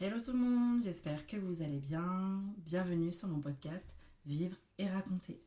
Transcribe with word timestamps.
Hello 0.00 0.20
tout 0.20 0.32
le 0.32 0.38
monde, 0.38 0.82
j'espère 0.82 1.24
que 1.24 1.36
vous 1.36 1.62
allez 1.62 1.78
bien. 1.78 2.42
Bienvenue 2.66 3.12
sur 3.12 3.28
mon 3.28 3.38
podcast 3.38 3.94
Vivre 4.26 4.56
et 4.76 4.88
raconter. 4.88 5.40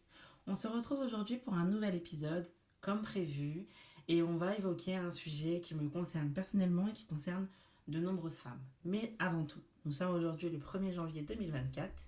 On 0.47 0.55
se 0.55 0.69
retrouve 0.69 0.99
aujourd'hui 0.99 1.35
pour 1.35 1.53
un 1.53 1.65
nouvel 1.65 1.95
épisode, 1.95 2.47
comme 2.79 3.01
prévu, 3.01 3.67
et 4.07 4.23
on 4.23 4.37
va 4.37 4.55
évoquer 4.55 4.95
un 4.95 5.11
sujet 5.11 5.59
qui 5.59 5.75
me 5.75 5.89
concerne 5.89 6.31
personnellement 6.31 6.87
et 6.87 6.93
qui 6.93 7.03
concerne 7.03 7.45
de 7.89 7.99
nombreuses 7.99 8.37
femmes. 8.37 8.61
Mais 8.85 9.13
avant 9.19 9.43
tout, 9.43 9.59
nous 9.83 9.91
sommes 9.91 10.15
aujourd'hui 10.15 10.49
le 10.49 10.59
1er 10.59 10.93
janvier 10.93 11.23
2024, 11.23 12.07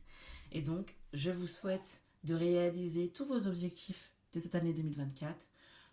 et 0.53 0.61
donc 0.61 0.95
je 1.11 1.31
vous 1.31 1.45
souhaite 1.45 2.01
de 2.23 2.35
réaliser 2.35 3.09
tous 3.09 3.25
vos 3.25 3.47
objectifs 3.47 4.13
de 4.33 4.39
cette 4.39 4.55
année 4.55 4.71
2024, 4.71 5.45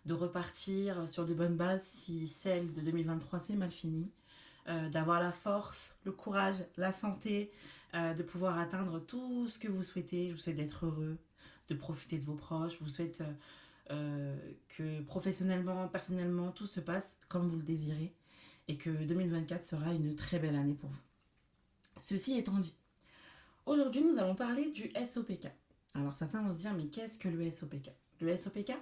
de 0.05 0.13
repartir 0.13 1.09
sur 1.09 1.25
de 1.25 1.33
bonnes 1.33 1.57
bases 1.57 1.83
si 1.83 2.25
celle 2.29 2.71
de 2.71 2.79
2023 2.79 3.37
s'est 3.37 3.55
mal 3.57 3.69
finie, 3.69 4.09
euh, 4.67 4.89
d'avoir 4.89 5.19
la 5.19 5.31
force, 5.31 5.97
le 6.03 6.11
courage, 6.11 6.63
la 6.75 6.91
santé, 6.91 7.51
euh, 7.93 8.13
de 8.13 8.21
pouvoir 8.21 8.59
atteindre 8.59 8.99
tout 8.99 9.47
ce 9.47 9.57
que 9.57 9.67
vous 9.67 9.83
souhaitez. 9.83 10.27
Je 10.29 10.33
vous 10.33 10.39
souhaite 10.39 10.57
d'être 10.57 10.85
heureux, 10.85 11.17
de 11.69 11.73
profiter 11.73 12.17
de 12.17 12.25
vos 12.25 12.35
proches. 12.35 12.73
Je 12.73 12.83
vous 12.83 12.89
souhaite 12.89 13.23
euh, 13.91 14.35
que 14.67 15.01
professionnellement, 15.03 15.87
personnellement, 15.87 16.51
tout 16.51 16.67
se 16.67 16.81
passe 16.81 17.19
comme 17.29 17.47
vous 17.47 17.55
le 17.55 17.63
désirez 17.63 18.13
et 18.67 18.77
que 18.77 18.89
2024 18.89 19.63
sera 19.63 19.93
une 19.93 20.15
très 20.15 20.39
belle 20.39 20.55
année 20.55 20.73
pour 20.73 20.89
vous. 20.89 21.03
Ceci 21.97 22.37
étant 22.37 22.57
dit, 22.57 22.75
aujourd'hui 23.65 24.01
nous 24.01 24.17
allons 24.19 24.35
parler 24.35 24.69
du 24.71 24.91
SOPK. 24.93 25.47
Alors 25.93 26.13
certains 26.13 26.41
vont 26.41 26.51
se 26.51 26.59
dire 26.59 26.73
mais 26.73 26.87
qu'est-ce 26.87 27.17
que 27.17 27.29
le 27.29 27.49
SOPK 27.49 27.91
Le 28.19 28.35
SOPK, 28.35 28.73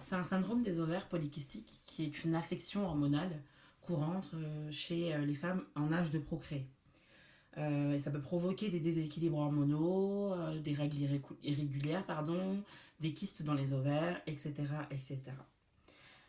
c'est 0.00 0.16
un 0.16 0.24
syndrome 0.24 0.62
des 0.62 0.80
ovaires 0.80 1.08
polykystiques 1.08 1.80
qui 1.86 2.04
est 2.04 2.24
une 2.24 2.34
affection 2.34 2.84
hormonale 2.84 3.40
courante 3.88 4.28
euh, 4.34 4.70
chez 4.70 5.14
euh, 5.14 5.24
les 5.24 5.34
femmes 5.34 5.64
en 5.74 5.92
âge 5.92 6.10
de 6.10 6.18
procréer. 6.18 6.68
Euh, 7.56 7.98
ça 7.98 8.10
peut 8.10 8.20
provoquer 8.20 8.68
des 8.68 8.80
déséquilibres 8.80 9.38
hormonaux, 9.38 10.36
des 10.62 10.74
règles 10.74 10.98
irrégulières, 11.42 12.04
pardon, 12.04 12.62
des 13.00 13.12
kystes 13.14 13.42
dans 13.42 13.54
les 13.54 13.72
ovaires, 13.72 14.20
etc. 14.26 14.54
etc. 14.90 15.32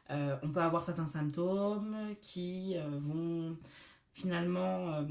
on 0.09 0.49
peut 0.49 0.61
avoir 0.61 0.83
certains 0.83 1.05
symptômes 1.05 1.95
qui 2.19 2.75
vont 2.77 3.55
finalement 4.13 5.05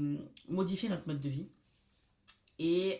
modifier 0.49 0.89
notre 0.89 1.07
mode 1.07 1.21
de 1.21 1.29
vie. 1.29 1.47
Et, 2.57 2.99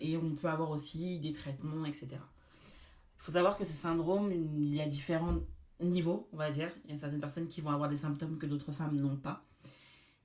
et 0.00 0.16
on 0.16 0.34
peut 0.36 0.48
avoir 0.48 0.70
aussi 0.70 1.18
des 1.18 1.32
traitements, 1.32 1.84
etc. 1.84 2.10
Il 2.12 3.22
faut 3.22 3.32
savoir 3.32 3.58
que 3.58 3.64
ce 3.64 3.72
syndrome, 3.72 4.30
il 4.30 4.72
y 4.72 4.80
a 4.80 4.86
différents 4.86 5.40
niveaux, 5.80 6.28
on 6.32 6.36
va 6.36 6.50
dire. 6.50 6.70
Il 6.84 6.90
y 6.90 6.94
a 6.94 6.96
certaines 6.96 7.20
personnes 7.20 7.48
qui 7.48 7.60
vont 7.60 7.70
avoir 7.70 7.88
des 7.88 7.96
symptômes 7.96 8.38
que 8.38 8.46
d'autres 8.46 8.72
femmes 8.72 8.96
n'ont 8.96 9.16
pas. 9.16 9.44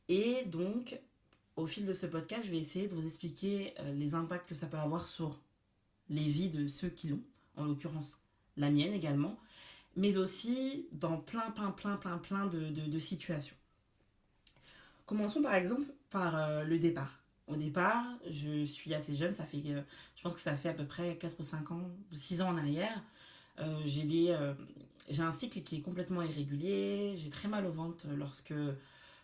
Et 0.08 0.44
donc, 0.46 1.00
au 1.56 1.68
fil 1.68 1.86
de 1.86 1.94
ce 1.94 2.06
podcast, 2.06 2.44
je 2.46 2.52
vais 2.52 2.60
essayer 2.60 2.88
de 2.88 2.94
vous 2.94 3.06
expliquer 3.06 3.74
euh, 3.80 3.94
les 3.94 4.14
impacts 4.14 4.48
que 4.48 4.56
ça 4.56 4.68
peut 4.68 4.78
avoir 4.78 5.06
sur 5.06 5.40
les 6.10 6.28
vies 6.28 6.50
de 6.50 6.68
ceux 6.68 6.90
qui 6.90 7.08
l'ont, 7.08 7.22
en 7.58 7.66
l'occurrence 7.66 8.20
la 8.58 8.70
mienne 8.70 8.94
également, 8.94 9.38
mais 9.96 10.18
aussi 10.18 10.88
dans 10.92 11.18
plein, 11.18 11.52
plein, 11.52 11.72
plein, 11.72 11.98
plein, 11.98 12.18
plein 12.18 12.46
de, 12.48 12.70
de, 12.70 13.00
situations. 13.00 13.56
Commençons 15.06 15.42
par 15.42 15.56
exemple 15.56 15.86
par 16.10 16.38
euh, 16.38 16.64
le 16.64 16.80
départ. 16.80 17.22
Au 17.48 17.56
départ, 17.56 18.04
je 18.30 18.64
suis 18.64 18.94
assez 18.94 19.14
jeune, 19.14 19.34
ça 19.34 19.46
fait, 19.46 19.62
euh, 19.68 19.82
je 20.16 20.24
pense 20.24 20.34
que 20.34 20.40
ça 20.40 20.56
fait 20.56 20.70
à 20.70 20.74
peu 20.74 20.86
près 20.86 21.18
4 21.18 21.40
ou 21.40 21.44
5 21.44 21.72
ans, 21.72 21.92
6 22.12 22.42
ans 22.42 22.50
en 22.50 22.58
arrière. 22.58 23.04
J'ai 23.86 24.36
j'ai 25.08 25.22
un 25.22 25.32
cycle 25.32 25.62
qui 25.62 25.78
est 25.78 25.82
complètement 25.82 26.24
irrégulier, 26.24 27.14
j'ai 27.16 27.30
très 27.30 27.48
mal 27.48 27.66
au 27.66 27.72
ventre 27.72 28.08
lorsque, 28.16 28.54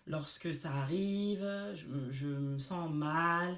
lorsque 0.05 0.53
ça 0.53 0.71
arrive, 0.71 1.43
je, 1.73 2.11
je 2.11 2.27
me 2.27 2.59
sens 2.59 2.91
mal, 2.91 3.57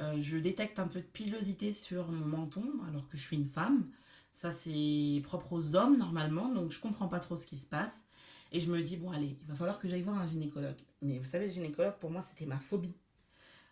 euh, 0.00 0.16
je 0.20 0.36
détecte 0.36 0.78
un 0.78 0.86
peu 0.86 1.00
de 1.00 1.06
pilosité 1.06 1.72
sur 1.72 2.08
mon 2.08 2.24
menton 2.24 2.64
alors 2.88 3.08
que 3.08 3.16
je 3.16 3.22
suis 3.22 3.36
une 3.36 3.46
femme. 3.46 3.88
Ça, 4.32 4.52
c'est 4.52 5.20
propre 5.24 5.52
aux 5.52 5.74
hommes 5.74 5.96
normalement, 5.98 6.48
donc 6.48 6.70
je 6.70 6.80
comprends 6.80 7.08
pas 7.08 7.18
trop 7.18 7.34
ce 7.34 7.46
qui 7.46 7.56
se 7.56 7.66
passe. 7.66 8.06
Et 8.52 8.60
je 8.60 8.70
me 8.70 8.80
dis, 8.82 8.96
bon, 8.96 9.10
allez, 9.10 9.36
il 9.42 9.48
va 9.48 9.54
falloir 9.54 9.78
que 9.78 9.88
j'aille 9.88 10.02
voir 10.02 10.16
un 10.16 10.26
gynécologue. 10.26 10.76
Mais 11.02 11.18
vous 11.18 11.24
savez, 11.24 11.46
le 11.46 11.52
gynécologue, 11.52 11.98
pour 11.98 12.10
moi, 12.10 12.22
c'était 12.22 12.46
ma 12.46 12.58
phobie. 12.58 12.96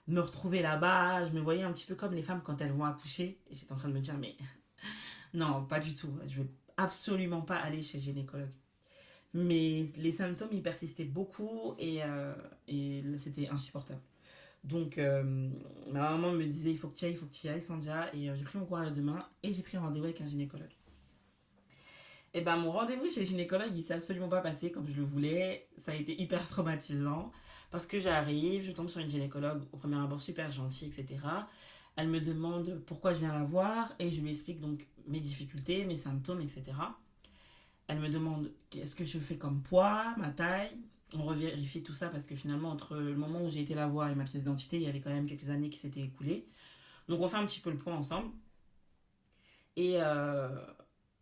Me 0.09 0.21
retrouver 0.21 0.63
là-bas, 0.63 1.27
je 1.27 1.33
me 1.33 1.41
voyais 1.41 1.63
un 1.63 1.73
petit 1.73 1.87
peu 1.87 1.95
comme 1.95 2.13
les 2.13 2.23
femmes 2.23 2.43
quand 2.45 2.61
elles 2.61 2.73
vont 2.73 2.85
accoucher. 2.85 3.41
Et 3.49 3.55
j'étais 3.55 3.73
en 3.73 3.77
train 3.77 3.89
de 3.89 3.95
me 3.95 4.01
dire, 4.01 4.19
mais 4.19 4.37
non, 5.37 5.67
pas 5.67 5.81
du 5.81 5.95
tout. 5.95 6.09
Je 6.27 6.43
vais 6.43 6.49
absolument 6.79 7.43
pas 7.43 7.57
aller 7.57 7.83
chez 7.83 8.01
gynécologue. 8.01 8.51
Mais 9.35 9.85
les 9.99 10.13
symptômes, 10.13 10.49
ils 10.53 10.63
persistaient 10.63 11.05
beaucoup 11.05 11.75
et, 11.79 12.03
euh, 12.03 12.35
c'était 13.19 13.49
insupportable. 13.49 14.01
Donc, 14.65 14.97
euh, 14.97 15.23
ma 15.93 16.11
maman 16.11 16.33
me 16.33 16.45
disait 16.45 16.71
il 16.71 16.79
faut 16.79 16.89
que 16.89 16.97
tu 16.97 17.05
ailles, 17.05 17.13
il 17.13 17.19
faut 17.19 17.27
que 17.27 17.35
tu 17.35 17.47
ailles, 17.49 17.61
Sandia. 17.61 18.09
Et 18.15 18.31
euh, 18.31 18.35
j'ai 18.35 18.45
pris 18.45 18.59
mon 18.59 18.65
courage 18.65 18.93
demain 18.93 19.29
et 19.43 19.53
j'ai 19.53 19.63
pris 19.63 19.77
rendez-vous 19.77 20.07
avec 20.07 20.23
un 20.23 20.27
gynécologue. 20.27 20.73
Et 22.33 22.41
ben 22.41 22.57
mon 22.57 22.73
rendez-vous 22.73 23.07
chez 23.09 23.21
le 23.21 23.27
gynécologue, 23.27 23.71
il 23.75 23.83
s'est 23.83 23.95
absolument 23.95 24.29
pas 24.29 24.41
passé 24.41 24.71
comme 24.71 24.89
je 24.89 24.95
le 24.95 25.03
voulais. 25.05 25.69
Ça 25.77 25.93
a 25.93 25.95
été 25.95 26.19
hyper 26.21 26.47
traumatisant 26.49 27.31
parce 27.71 27.85
que 27.85 28.01
j'arrive, 28.01 28.65
je 28.65 28.73
tombe 28.73 28.89
sur 28.89 29.01
une 29.01 29.11
gynécologue 29.11 29.63
au 29.73 29.77
premier 29.77 29.97
abord 29.97 30.23
super 30.23 30.51
gentille, 30.51 30.89
etc. 30.89 31.19
Elle 31.97 32.09
me 32.09 32.21
demande 32.21 32.83
pourquoi 32.87 33.13
je 33.13 33.21
viens 33.21 33.33
la 33.33 33.45
voir 33.45 33.93
et 33.99 34.11
je 34.11 34.21
lui 34.21 34.31
explique 34.31 34.61
donc 34.61 34.87
mes 35.07 35.21
difficultés, 35.21 35.85
mes 35.85 35.97
symptômes, 35.97 36.41
etc. 36.41 36.65
Elle 37.89 38.01
me 38.01 38.09
demande 38.09 38.53
qu'est-ce 38.69 38.95
que 38.95 39.05
je 39.05 39.19
fais 39.19 39.37
comme 39.37 39.63
poids, 39.63 40.15
ma 40.19 40.31
taille? 40.31 40.77
On 41.15 41.23
revérifie 41.23 41.83
tout 41.83 41.93
ça 41.93 42.09
parce 42.09 42.27
que 42.27 42.35
finalement, 42.35 42.71
entre 42.71 42.97
le 42.97 43.15
moment 43.17 43.43
où 43.43 43.49
j'ai 43.49 43.61
été 43.61 43.75
la 43.75 43.87
voir 43.87 44.11
et 44.11 44.15
ma 44.15 44.25
pièce 44.25 44.43
d'identité, 44.45 44.77
il 44.77 44.83
y 44.83 44.89
avait 44.89 45.01
quand 45.01 45.11
même 45.11 45.27
quelques 45.27 45.49
années 45.49 45.71
qui 45.71 45.79
s'étaient 45.79 46.03
écoulées. 46.03 46.47
Donc 47.09 47.21
on 47.21 47.29
fait 47.29 47.37
un 47.37 47.47
petit 47.47 47.61
peu 47.61 47.71
le 47.71 47.79
point 47.79 47.95
ensemble. 47.95 48.31
Et 49.77 49.95
euh, 50.03 50.49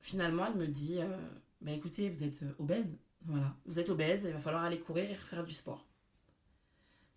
finalement, 0.00 0.46
elle 0.46 0.56
me 0.56 0.66
dit 0.66 0.98
euh, 0.98 1.16
bah, 1.60 1.72
écoutez, 1.72 2.08
vous 2.08 2.22
êtes 2.22 2.44
obèse. 2.58 2.98
Voilà, 3.26 3.54
vous 3.66 3.78
êtes 3.78 3.88
obèse, 3.88 4.24
il 4.24 4.32
va 4.32 4.40
falloir 4.40 4.64
aller 4.64 4.78
courir 4.78 5.10
et 5.10 5.14
faire 5.14 5.44
du 5.44 5.54
sport. 5.54 5.86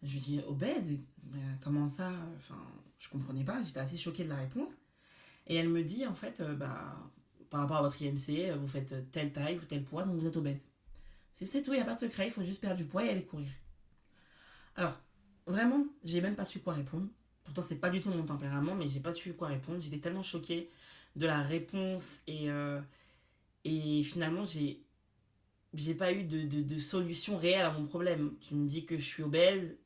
Je 0.03 0.13
lui 0.13 0.19
dis 0.19 0.41
obèse? 0.47 0.99
Comment 1.61 1.87
ça? 1.87 2.11
Enfin, 2.37 2.61
je 2.99 3.09
comprenais 3.09 3.43
pas, 3.43 3.61
j'étais 3.61 3.79
assez 3.79 3.97
choquée 3.97 4.23
de 4.23 4.29
la 4.29 4.35
réponse. 4.35 4.75
Et 5.47 5.55
elle 5.55 5.69
me 5.69 5.83
dit, 5.83 6.05
en 6.05 6.15
fait, 6.15 6.41
euh, 6.41 6.55
bah, 6.55 6.95
par 7.49 7.61
rapport 7.61 7.77
à 7.77 7.81
votre 7.81 8.01
IMC, 8.01 8.51
vous 8.57 8.67
faites 8.67 9.11
telle 9.11 9.31
taille 9.31 9.57
ou 9.57 9.61
tel 9.61 9.83
poids, 9.83 10.03
donc 10.03 10.19
vous 10.19 10.27
êtes 10.27 10.37
obèse. 10.37 10.69
C'est 11.33 11.61
tout, 11.61 11.71
il 11.73 11.77
n'y 11.77 11.81
a 11.81 11.85
pas 11.85 11.93
de 11.93 11.99
secret, 11.99 12.25
il 12.27 12.31
faut 12.31 12.43
juste 12.43 12.59
perdre 12.59 12.77
du 12.77 12.85
poids 12.85 13.05
et 13.05 13.09
aller 13.09 13.23
courir. 13.23 13.49
Alors, 14.75 14.99
vraiment, 15.45 15.85
j'ai 16.03 16.19
même 16.19 16.35
pas 16.35 16.45
su 16.45 16.59
quoi 16.59 16.73
répondre. 16.73 17.07
Pourtant, 17.43 17.61
c'est 17.61 17.75
pas 17.75 17.89
du 17.89 17.99
tout 17.99 18.09
mon 18.09 18.25
tempérament, 18.25 18.75
mais 18.75 18.87
j'ai 18.87 18.99
pas 18.99 19.11
su 19.11 19.33
quoi 19.33 19.47
répondre. 19.47 19.79
J'étais 19.79 19.99
tellement 19.99 20.23
choquée 20.23 20.69
de 21.15 21.25
la 21.25 21.41
réponse 21.41 22.19
et, 22.27 22.49
euh, 22.49 22.81
et 23.63 24.03
finalement, 24.03 24.45
j'ai 24.45 24.83
j'ai 25.73 25.93
pas 25.93 26.11
eu 26.11 26.23
de, 26.23 26.41
de, 26.61 26.79
solution 26.79 27.37
réelle 27.37 27.65
à 27.65 27.71
mon 27.71 27.85
problème. 27.85 28.33
Tu 28.41 28.55
me 28.55 28.67
dis 28.67 28.85
que 28.85 28.97
je 28.97 29.03
suis 29.03 29.21
obèse, 29.21 29.77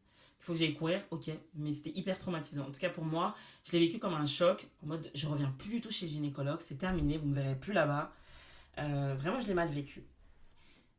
il 0.41 0.43
faut 0.43 0.53
que 0.53 0.59
j'aille 0.59 0.73
courir, 0.73 1.01
ok, 1.11 1.29
mais 1.53 1.71
c'était 1.71 1.91
hyper 1.91 2.17
traumatisant. 2.17 2.63
En 2.63 2.71
tout 2.71 2.79
cas 2.79 2.89
pour 2.89 3.05
moi, 3.05 3.35
je 3.63 3.73
l'ai 3.73 3.79
vécu 3.79 3.99
comme 3.99 4.15
un 4.15 4.25
choc, 4.25 4.67
en 4.83 4.87
mode 4.87 5.11
je 5.13 5.27
reviens 5.27 5.53
plus 5.59 5.69
du 5.69 5.81
tout 5.81 5.91
chez 5.91 6.07
le 6.07 6.11
gynécologue, 6.11 6.61
c'est 6.61 6.79
terminé, 6.79 7.19
vous 7.19 7.27
ne 7.27 7.29
me 7.29 7.35
verrez 7.35 7.55
plus 7.55 7.73
là-bas. 7.73 8.11
Euh, 8.79 9.15
vraiment, 9.19 9.39
je 9.39 9.47
l'ai 9.47 9.53
mal 9.53 9.69
vécu. 9.69 10.03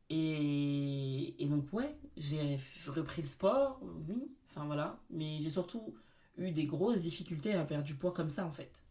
Et, 0.09 1.35
donc, 1.49 1.65
ouais, 1.73 1.93
j'ai 2.15 2.57
repris 2.87 3.21
le 3.21 3.27
sport, 3.27 3.81
oui, 4.07 4.31
enfin 4.49 4.65
voilà, 4.65 4.97
mais 5.09 5.39
j'ai 5.41 5.49
surtout 5.49 5.93
eu 6.37 6.51
des 6.51 6.65
grosses 6.65 7.01
difficultés 7.01 7.53
à 7.53 7.65
perdre 7.65 7.83
du 7.83 7.95
poids 7.95 8.11
comme 8.13 8.29
ça 8.29 8.45
en 8.45 8.51
fait. 8.51 8.81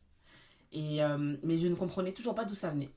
Et, 0.72 1.02
euh, 1.02 1.36
mais 1.42 1.58
je 1.58 1.66
ne 1.66 1.74
comprenais 1.74 2.12
toujours 2.12 2.34
pas 2.34 2.44
d'où 2.44 2.54
ça 2.54 2.70
venait. 2.70 2.90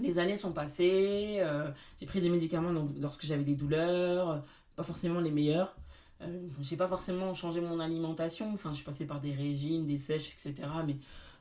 Les 0.00 0.18
années 0.18 0.36
sont 0.36 0.52
passées, 0.52 1.36
euh, 1.38 1.70
j'ai 2.00 2.06
pris 2.06 2.20
des 2.20 2.30
médicaments 2.30 2.72
donc, 2.72 2.90
lorsque 2.98 3.24
j'avais 3.24 3.44
des 3.44 3.54
douleurs, 3.54 4.42
pas 4.74 4.82
forcément 4.82 5.20
les 5.20 5.30
meilleurs. 5.30 5.76
Euh, 6.24 6.48
j'ai 6.60 6.76
pas 6.76 6.88
forcément 6.88 7.34
changé 7.34 7.60
mon 7.60 7.80
alimentation. 7.80 8.52
Enfin, 8.52 8.70
je 8.70 8.76
suis 8.76 8.84
passée 8.84 9.06
par 9.06 9.20
des 9.20 9.32
régimes, 9.32 9.84
des 9.86 9.98
sèches, 9.98 10.34
etc. 10.34 10.68
Mais 10.86 10.96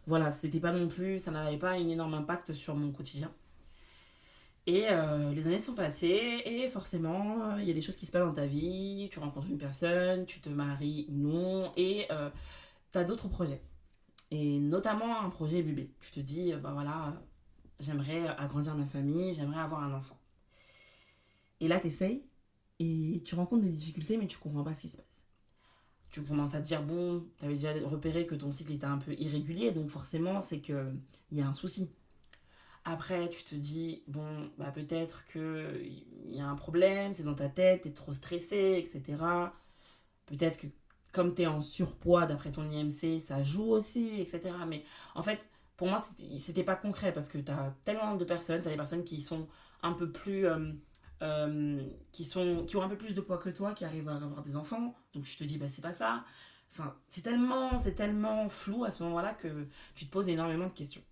voilà, 0.07 0.31
c'était 0.31 0.59
pas 0.59 0.71
non 0.71 0.87
plus, 0.87 1.19
ça 1.19 1.31
n'avait 1.31 1.57
pas 1.57 1.71
un 1.71 1.87
énorme 1.87 2.13
impact 2.13 2.53
sur 2.53 2.75
mon 2.75 2.91
quotidien. 2.91 3.31
Et 4.65 4.85
euh, 4.89 5.31
les 5.33 5.45
années 5.45 5.59
sont 5.59 5.73
passées 5.73 6.41
et 6.45 6.69
forcément, 6.69 7.57
il 7.57 7.65
y 7.65 7.71
a 7.71 7.73
des 7.73 7.81
choses 7.81 7.97
qui 7.97 8.05
se 8.05 8.11
passent 8.11 8.23
dans 8.23 8.33
ta 8.33 8.45
vie. 8.45 9.09
Tu 9.11 9.19
rencontres 9.19 9.47
une 9.49 9.57
personne, 9.57 10.25
tu 10.25 10.39
te 10.39 10.49
maries 10.49 11.07
non 11.09 11.73
et 11.75 12.05
euh, 12.11 12.29
tu 12.93 13.03
d'autres 13.05 13.27
projets. 13.27 13.61
Et 14.31 14.59
notamment 14.59 15.21
un 15.21 15.29
projet 15.29 15.61
bébé. 15.63 15.91
Tu 16.01 16.11
te 16.11 16.19
dis, 16.21 16.53
ben 16.53 16.73
voilà, 16.73 17.13
j'aimerais 17.79 18.27
agrandir 18.37 18.75
ma 18.75 18.85
famille, 18.85 19.35
j'aimerais 19.35 19.61
avoir 19.61 19.83
un 19.83 19.93
enfant. 19.93 20.17
Et 21.59 21.67
là, 21.67 21.79
tu 21.79 21.87
essayes 21.87 22.23
et 22.83 23.21
tu 23.23 23.35
rencontres 23.35 23.63
des 23.63 23.69
difficultés, 23.69 24.17
mais 24.17 24.27
tu 24.27 24.37
comprends 24.37 24.63
pas 24.63 24.75
ce 24.75 24.81
qui 24.81 24.89
se 24.89 24.97
passe. 24.97 25.25
Tu 26.09 26.21
commences 26.21 26.55
à 26.55 26.61
te 26.61 26.67
dire, 26.67 26.83
bon, 26.83 27.25
tu 27.39 27.45
avais 27.45 27.55
déjà 27.55 27.73
repéré 27.85 28.25
que 28.25 28.35
ton 28.35 28.51
cycle 28.51 28.73
était 28.73 28.85
un 28.85 28.97
peu 28.99 29.13
irrégulier, 29.13 29.71
donc 29.71 29.89
forcément, 29.89 30.41
c'est 30.41 30.59
qu'il 30.59 30.95
y 31.31 31.41
a 31.41 31.47
un 31.47 31.53
souci. 31.53 31.89
Après, 32.85 33.29
tu 33.29 33.43
te 33.43 33.55
dis, 33.55 34.03
bon, 34.07 34.51
bah 34.57 34.71
peut-être 34.71 35.25
qu'il 35.31 36.03
y 36.27 36.41
a 36.41 36.47
un 36.47 36.55
problème, 36.55 37.13
c'est 37.13 37.23
dans 37.23 37.33
ta 37.35 37.49
tête, 37.49 37.83
tu 37.83 37.87
es 37.89 37.91
trop 37.93 38.13
stressé, 38.13 38.75
etc. 38.77 39.17
Peut-être 40.25 40.57
que 40.59 40.67
comme 41.13 41.33
tu 41.35 41.43
es 41.43 41.47
en 41.47 41.61
surpoids 41.61 42.25
d'après 42.25 42.51
ton 42.51 42.69
IMC, 42.69 43.19
ça 43.21 43.43
joue 43.43 43.71
aussi, 43.71 44.19
etc. 44.19 44.41
Mais 44.67 44.83
en 45.15 45.23
fait, 45.23 45.39
pour 45.77 45.87
moi, 45.87 46.03
c'était 46.39 46.63
pas 46.63 46.75
concret 46.75 47.13
parce 47.13 47.29
que 47.29 47.37
tu 47.37 47.51
as 47.51 47.75
tellement 47.85 48.15
de 48.15 48.25
personnes, 48.25 48.61
tu 48.61 48.67
as 48.67 48.71
des 48.71 48.77
personnes 48.77 49.03
qui 49.03 49.21
sont 49.21 49.47
un 49.83 49.93
peu 49.93 50.11
plus. 50.11 50.47
Euh, 50.47 50.73
euh, 51.23 51.81
qui, 52.11 52.25
sont, 52.25 52.65
qui 52.65 52.75
ont 52.75 52.83
un 52.83 52.89
peu 52.89 52.97
plus 52.97 53.13
de 53.13 53.21
poids 53.21 53.37
que 53.37 53.49
toi, 53.49 53.73
qui 53.73 53.85
arrivent 53.85 54.09
à 54.09 54.15
avoir 54.15 54.43
des 54.43 54.55
enfants. 54.55 54.93
Donc 55.13 55.25
je 55.25 55.37
te 55.37 55.43
dis, 55.43 55.57
bah, 55.57 55.67
c'est 55.67 55.81
pas 55.81 55.93
ça. 55.93 56.23
Enfin, 56.71 56.95
c'est 57.07 57.21
tellement, 57.21 57.77
c'est 57.79 57.93
tellement 57.93 58.49
flou 58.49 58.83
à 58.83 58.91
ce 58.91 59.03
moment-là 59.03 59.33
que 59.33 59.67
tu 59.95 60.05
te 60.05 60.11
poses 60.11 60.27
énormément 60.27 60.67
de 60.67 60.73
questions. 60.73 61.03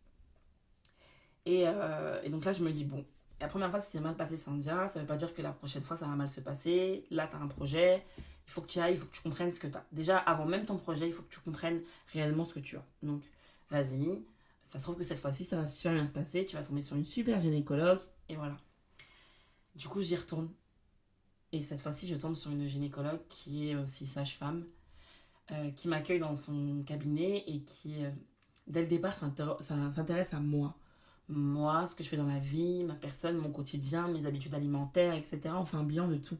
Et, 1.45 1.63
euh, 1.67 2.27
donc 2.29 2.45
là, 2.45 2.53
je 2.53 2.63
me 2.63 2.71
dis, 2.71 2.83
bon, 2.83 3.05
la 3.39 3.47
première 3.47 3.69
fois, 3.69 3.79
c'est 3.79 3.99
mal 3.99 4.15
passé, 4.15 4.37
Sandia, 4.37 4.87
ça 4.87 4.99
veut 4.99 5.05
pas 5.05 5.17
dire 5.17 5.33
que 5.33 5.41
la 5.41 5.51
prochaine 5.51 5.83
fois, 5.83 5.97
ça 5.97 6.05
va 6.05 6.15
mal 6.15 6.29
se 6.29 6.41
passer. 6.41 7.05
Là, 7.09 7.27
tu 7.27 7.35
as 7.35 7.39
un 7.39 7.47
projet, 7.47 8.03
il 8.47 8.51
faut 8.51 8.61
que 8.61 8.67
tu 8.67 8.79
ailles, 8.79 8.93
il 8.95 8.99
faut 8.99 9.05
que 9.05 9.15
tu 9.15 9.21
comprennes 9.21 9.51
ce 9.51 9.59
que 9.59 9.67
tu 9.67 9.77
as. 9.77 9.85
Déjà, 9.91 10.17
avant 10.17 10.45
même 10.45 10.65
ton 10.65 10.77
projet, 10.77 11.07
il 11.07 11.13
faut 11.13 11.23
que 11.23 11.33
tu 11.33 11.39
comprennes 11.39 11.81
réellement 12.13 12.45
ce 12.45 12.53
que 12.53 12.59
tu 12.59 12.77
as. 12.77 12.85
Donc, 13.01 13.21
vas-y. 13.69 14.23
Ça 14.65 14.79
se 14.79 14.83
trouve 14.83 14.97
que 14.97 15.03
cette 15.03 15.19
fois-ci, 15.19 15.43
ça 15.43 15.57
va 15.57 15.67
super 15.67 15.93
bien 15.93 16.07
se 16.07 16.13
passer. 16.13 16.45
Tu 16.45 16.55
vas 16.55 16.63
tomber 16.63 16.81
sur 16.81 16.95
une 16.95 17.05
super 17.05 17.39
gynécologue. 17.39 18.01
Et 18.29 18.35
voilà. 18.35 18.57
Du 19.75 19.87
coup, 19.87 20.01
j'y 20.01 20.15
retourne. 20.15 20.49
Et 21.51 21.63
cette 21.63 21.81
fois-ci, 21.81 22.07
je 22.07 22.15
tombe 22.15 22.35
sur 22.35 22.51
une 22.51 22.67
gynécologue 22.67 23.21
qui 23.27 23.69
est 23.69 23.75
aussi 23.75 24.07
sage-femme, 24.07 24.65
euh, 25.51 25.71
qui 25.71 25.87
m'accueille 25.87 26.19
dans 26.19 26.35
son 26.35 26.83
cabinet 26.85 27.43
et 27.47 27.61
qui, 27.61 28.05
euh, 28.05 28.11
dès 28.67 28.81
le 28.81 28.87
départ, 28.87 29.15
s'intéresse 29.15 30.33
à 30.33 30.39
moi. 30.39 30.77
Moi, 31.27 31.87
ce 31.87 31.95
que 31.95 32.03
je 32.03 32.09
fais 32.09 32.17
dans 32.17 32.27
la 32.27 32.39
vie, 32.39 32.83
ma 32.83 32.95
personne, 32.95 33.37
mon 33.37 33.51
quotidien, 33.51 34.07
mes 34.07 34.25
habitudes 34.25 34.53
alimentaires, 34.53 35.13
etc. 35.13 35.39
On 35.57 35.65
fait 35.65 35.77
un 35.77 35.83
bilan 35.83 36.07
de 36.07 36.17
tout. 36.17 36.37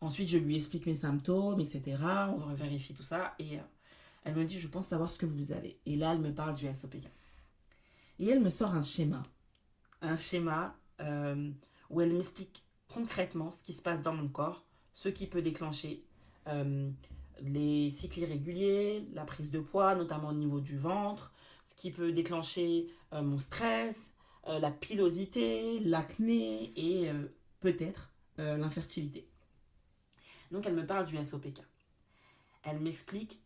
Ensuite, 0.00 0.28
je 0.28 0.38
lui 0.38 0.56
explique 0.56 0.86
mes 0.86 0.94
symptômes, 0.94 1.60
etc. 1.60 1.96
On 2.28 2.54
vérifie 2.54 2.94
tout 2.94 3.02
ça. 3.02 3.34
Et 3.38 3.58
euh, 3.58 3.62
elle 4.24 4.34
me 4.34 4.44
dit, 4.44 4.58
je 4.58 4.68
pense 4.68 4.88
savoir 4.88 5.10
ce 5.10 5.18
que 5.18 5.26
vous 5.26 5.52
avez. 5.52 5.78
Et 5.86 5.96
là, 5.96 6.12
elle 6.12 6.20
me 6.20 6.34
parle 6.34 6.56
du 6.56 6.72
SOPK. 6.72 7.08
Et 8.18 8.28
elle 8.28 8.40
me 8.40 8.50
sort 8.50 8.74
un 8.74 8.82
schéma. 8.82 9.22
Un 10.00 10.16
schéma 10.16 10.76
où 11.90 12.00
elle 12.00 12.12
m'explique 12.12 12.64
concrètement 12.92 13.50
ce 13.50 13.62
qui 13.62 13.72
se 13.72 13.82
passe 13.82 14.02
dans 14.02 14.14
mon 14.14 14.28
corps, 14.28 14.64
ce 14.92 15.08
qui 15.08 15.26
peut 15.26 15.42
déclencher 15.42 16.04
euh, 16.48 16.90
les 17.42 17.90
cycles 17.90 18.20
irréguliers, 18.20 19.06
la 19.12 19.24
prise 19.24 19.50
de 19.50 19.60
poids, 19.60 19.94
notamment 19.94 20.28
au 20.28 20.34
niveau 20.34 20.60
du 20.60 20.76
ventre, 20.76 21.32
ce 21.64 21.74
qui 21.74 21.90
peut 21.90 22.12
déclencher 22.12 22.88
mon 23.10 23.38
stress, 23.38 24.12
la 24.46 24.70
pilosité, 24.70 25.80
l'acné 25.80 26.72
et 26.76 27.10
peut-être 27.60 28.12
l'infertilité. 28.36 29.26
Donc 30.50 30.66
elle 30.66 30.74
me 30.74 30.86
parle 30.86 31.06
du 31.06 31.16
SOPK. 31.16 31.62
Elle 32.62 32.80
m'explique 32.80 33.40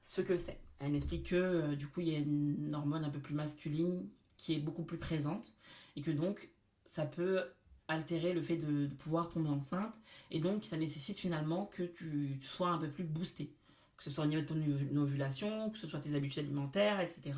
ce 0.00 0.20
que 0.20 0.36
c'est. 0.36 0.58
Elle 0.80 0.92
m'explique 0.92 1.30
que 1.30 1.36
euh, 1.36 1.76
du 1.76 1.86
coup 1.86 2.00
il 2.00 2.08
y 2.08 2.14
a 2.14 2.18
une 2.18 2.74
hormone 2.74 3.04
un 3.04 3.10
peu 3.10 3.20
plus 3.20 3.34
masculine 3.34 4.08
qui 4.36 4.54
est 4.54 4.58
beaucoup 4.58 4.82
plus 4.82 4.98
présente 4.98 5.52
et 5.96 6.02
que 6.02 6.10
donc 6.10 6.50
ça 6.84 7.06
peut 7.06 7.44
altérer 7.88 8.32
le 8.32 8.42
fait 8.42 8.56
de, 8.56 8.86
pouvoir 8.94 9.28
tomber 9.28 9.50
enceinte 9.50 10.00
et 10.30 10.40
donc 10.40 10.64
ça 10.64 10.76
nécessite 10.76 11.18
finalement 11.18 11.66
que 11.66 11.82
tu 11.82 12.38
sois 12.42 12.70
un 12.70 12.78
peu 12.78 12.88
plus 12.88 13.04
boosté 13.04 13.50
que 13.96 14.02
ce 14.04 14.10
soit 14.10 14.24
au 14.24 14.26
niveau 14.26 14.42
de 14.42 14.46
ton 14.46 14.96
ovulation, 15.00 15.70
que 15.70 15.78
ce 15.78 15.86
soit 15.86 16.00
tes 16.00 16.14
habitudes 16.14 16.44
alimentaires, 16.44 17.00
etc., 17.00 17.32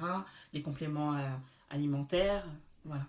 les 0.52 0.62
compléments 0.62 1.14
euh, 1.14 1.28
alimentaires, 1.70 2.46
voilà. 2.84 3.06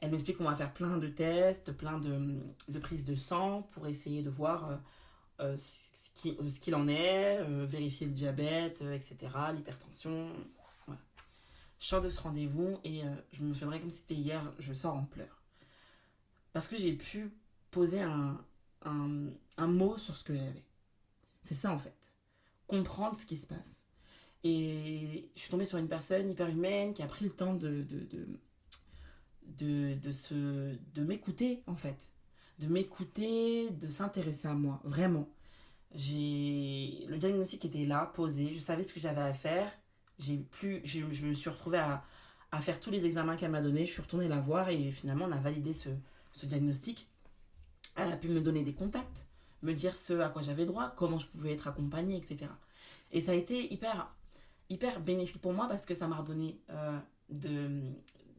Elle 0.00 0.12
m'explique 0.12 0.38
qu'on 0.38 0.44
va 0.44 0.54
faire 0.54 0.72
plein 0.72 0.96
de 0.96 1.08
tests, 1.08 1.72
plein 1.72 1.98
de, 1.98 2.40
de 2.68 2.78
prises 2.78 3.04
de 3.04 3.16
sang 3.16 3.62
pour 3.72 3.88
essayer 3.88 4.22
de 4.22 4.30
voir 4.30 4.70
euh, 4.70 4.76
euh, 5.40 5.56
ce 5.56 6.60
qu'il 6.60 6.74
en 6.76 6.86
est, 6.86 7.42
vérifier 7.66 8.06
le 8.06 8.12
diabète, 8.12 8.82
etc., 8.82 9.16
l'hypertension. 9.52 10.28
Voilà. 10.86 11.00
Je 11.80 11.86
sors 11.86 12.00
de 12.00 12.10
ce 12.10 12.20
rendez-vous 12.20 12.78
et 12.84 13.02
je 13.32 13.42
me 13.42 13.52
souviendrai 13.52 13.80
comme 13.80 13.90
si 13.90 13.98
c'était 13.98 14.14
hier, 14.14 14.52
je 14.60 14.72
sors 14.72 14.94
en 14.94 15.04
pleurs. 15.04 15.37
Parce 16.58 16.66
que 16.66 16.76
j'ai 16.76 16.94
pu 16.94 17.30
poser 17.70 18.00
un, 18.00 18.36
un, 18.82 19.66
mot 19.68 19.96
sur 19.96 20.16
ce 20.16 20.24
que 20.24 20.34
j'avais. 20.34 20.64
C'est 21.40 21.54
ça 21.54 21.70
en 21.70 21.78
fait. 21.78 22.10
Comprendre 22.66 23.16
ce 23.16 23.26
qui 23.26 23.36
se 23.36 23.46
passe. 23.46 23.86
Et 24.42 25.30
je 25.36 25.40
suis 25.40 25.50
tombée 25.50 25.66
sur 25.66 25.78
une 25.78 25.86
personne 25.86 26.28
hyper 26.28 26.48
humaine 26.48 26.94
qui 26.94 27.02
a 27.04 27.06
pris 27.06 27.26
le 27.26 27.30
temps 27.30 27.54
de, 27.54 27.82
de, 27.82 28.00
de, 29.56 29.94
de, 29.94 30.78
de 30.94 31.04
m'écouter 31.04 31.62
en 31.68 31.76
fait 31.76 32.10
de 32.58 32.66
m'écouter, 32.66 33.70
de 33.70 33.86
s'intéresser 33.86 34.48
à 34.48 34.54
moi, 34.54 34.80
vraiment. 34.82 35.28
J'ai 35.94 37.06
le 37.06 37.18
diagnostic 37.18 37.64
était 37.66 37.84
là, 37.84 38.10
posé, 38.16 38.52
je 38.52 38.58
savais 38.58 38.82
ce 38.82 38.92
que 38.92 38.98
j'avais 38.98 39.20
à 39.20 39.32
faire. 39.32 39.70
J'ai 40.18 40.38
plus, 40.38 40.80
je, 40.84 41.04
me 41.04 41.34
suis 41.34 41.50
retrouvée 41.50 41.78
à, 41.78 42.02
à 42.50 42.60
faire 42.60 42.80
tous 42.80 42.90
les 42.90 43.04
examens 43.04 43.36
qu'elle 43.36 43.52
m'a 43.52 43.62
donnés. 43.62 43.86
Je 43.86 43.92
suis 43.92 44.02
retournée 44.02 44.26
la 44.26 44.40
voir 44.40 44.70
et 44.70 44.90
finalement 44.90 45.26
on 45.26 45.30
a 45.30 45.38
validé 45.38 45.72
ce, 45.72 45.90
ce 46.32 46.46
diagnostic. 46.46 47.08
Elle 47.96 48.12
a 48.12 48.16
pu 48.16 48.28
me 48.28 48.40
donner 48.40 48.62
des 48.62 48.74
contacts, 48.74 49.26
me 49.62 49.72
dire 49.72 49.96
ce 49.96 50.12
à 50.20 50.28
quoi 50.28 50.42
j'avais 50.42 50.66
droit, 50.66 50.92
comment 50.96 51.18
je 51.18 51.26
pouvais 51.26 51.52
être 51.52 51.68
accompagnée, 51.68 52.16
etc. 52.16 52.50
Et 53.10 53.20
ça 53.20 53.32
a 53.32 53.34
été 53.34 53.72
hyper, 53.72 54.14
hyper 54.68 55.00
bénéfique 55.00 55.40
pour 55.40 55.52
moi 55.52 55.66
parce 55.68 55.84
que 55.86 55.94
ça 55.94 56.06
m'a 56.06 56.16
redonné 56.16 56.60
euh, 56.70 56.98
de, 57.30 57.82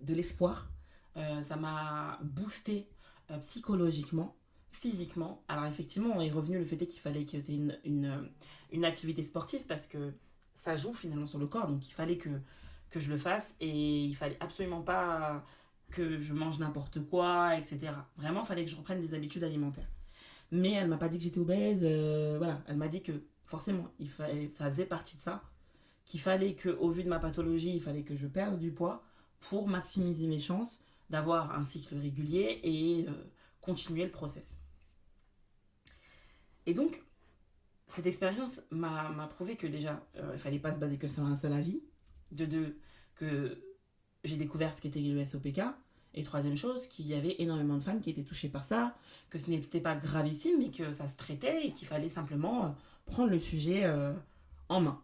de 0.02 0.14
l'espoir. 0.14 0.70
Euh, 1.18 1.44
ça 1.44 1.56
m'a 1.56 2.20
boosté 2.22 2.88
euh, 3.32 3.38
psychologiquement, 3.40 4.36
physiquement. 4.72 5.44
Alors 5.48 5.66
effectivement, 5.66 6.14
on 6.16 6.22
est 6.22 6.32
revenu 6.32 6.58
le 6.58 6.66
fait 6.66 6.78
qu'il 6.78 7.00
fallait 7.00 7.26
qu'il 7.26 7.40
y 7.40 7.52
ait 7.52 7.56
une, 7.56 7.78
une, 7.84 8.30
une, 8.72 8.86
activité 8.86 9.24
sportive 9.24 9.66
parce 9.68 9.88
que 9.88 10.14
ça 10.54 10.78
joue 10.78 10.94
finalement 10.94 11.28
sur 11.28 11.40
le 11.40 11.48
corps, 11.48 11.68
donc 11.68 11.88
il 11.88 11.92
fallait 11.92 12.18
que, 12.18 12.30
que 12.90 13.00
je 13.00 13.10
le 13.10 13.18
fasse 13.18 13.56
et 13.60 14.06
il 14.06 14.16
fallait 14.16 14.38
absolument 14.40 14.82
pas 14.82 15.44
que 15.90 16.20
je 16.20 16.34
mange 16.34 16.60
n'importe 16.60 17.00
quoi, 17.06 17.58
etc. 17.58 17.92
Vraiment, 18.18 18.42
il 18.44 18.48
fallait 18.48 18.66
que 18.66 18.72
je 18.72 18.76
reprenne 18.76 19.00
des 19.00 19.14
habitudes 19.14 19.44
alimentaires. 19.44 19.90
Mais 20.52 20.72
elle 20.72 20.88
m'a 20.88 20.98
pas 20.98 21.10
dit 21.10 21.18
que 21.18 21.24
j'étais 21.24 21.40
obèse, 21.40 21.82
euh, 21.84 22.38
voilà, 22.38 22.62
elle 22.68 22.78
m'a 22.78 22.88
dit 22.88 23.02
que 23.02 23.12
forcément, 23.46 23.92
ça 24.52 24.70
faisait 24.72 24.86
partie 24.86 25.16
de 25.16 25.22
ça, 25.22 25.44
qu'il 26.06 26.20
fallait 26.20 26.56
que, 26.56 26.70
au 26.70 26.90
vu 26.90 27.04
de 27.04 27.10
ma 27.10 27.20
pathologie, 27.20 27.76
il 27.76 27.82
fallait 27.82 28.04
que 28.04 28.16
je 28.16 28.28
perde 28.28 28.58
du 28.58 28.72
poids 28.72 29.04
pour 29.42 29.68
maximiser 29.68 30.28
mes 30.28 30.40
chances 30.40 30.80
d'avoir 31.10 31.58
un 31.58 31.64
cycle 31.64 31.96
régulier 31.96 32.60
et 32.64 33.06
euh, 33.08 33.12
continuer 33.62 34.06
le 34.06 34.12
process. 34.12 34.58
Et 36.66 36.74
donc, 36.74 37.04
cette 37.88 38.06
expérience 38.06 38.62
m'a 38.70 39.28
prouvé 39.36 39.56
que 39.56 39.66
déjà, 39.66 40.06
euh, 40.18 40.32
il 40.34 40.40
fallait 40.40 40.60
pas 40.60 40.72
se 40.72 40.80
baser 40.80 40.98
que 40.98 41.08
sur 41.08 41.24
un 41.24 41.36
seul 41.36 41.54
avis. 41.54 41.82
De 42.32 42.46
deux, 42.46 42.78
que 43.16 43.60
j'ai 44.24 44.36
découvert 44.36 44.74
ce 44.74 44.82
qu'était 44.82 45.00
le 45.00 45.24
SOPK. 45.24 45.62
Et 46.16 46.24
troisième 46.24 46.58
chose, 46.58 46.88
qu'il 46.88 47.08
y 47.08 47.14
avait 47.14 47.36
énormément 47.40 47.76
de 47.76 47.84
femmes 47.84 48.02
qui 48.02 48.10
étaient 48.10 48.24
touchées 48.24 48.50
par 48.50 48.64
ça, 48.64 48.96
que 49.30 49.38
ce 49.38 49.50
n'était 49.50 49.80
pas 49.80 49.96
gravissime, 49.96 50.58
mais 50.58 50.72
que 50.72 50.92
ça 50.92 51.08
se 51.08 51.16
traitait 51.16 51.68
et 51.68 51.72
qu'il 51.72 51.88
fallait 51.88 52.10
simplement 52.10 52.66
euh, 52.66 52.70
prendre 53.06 53.30
le 53.30 53.40
sujet 53.40 53.86
en 54.70 54.82
main. 54.82 55.00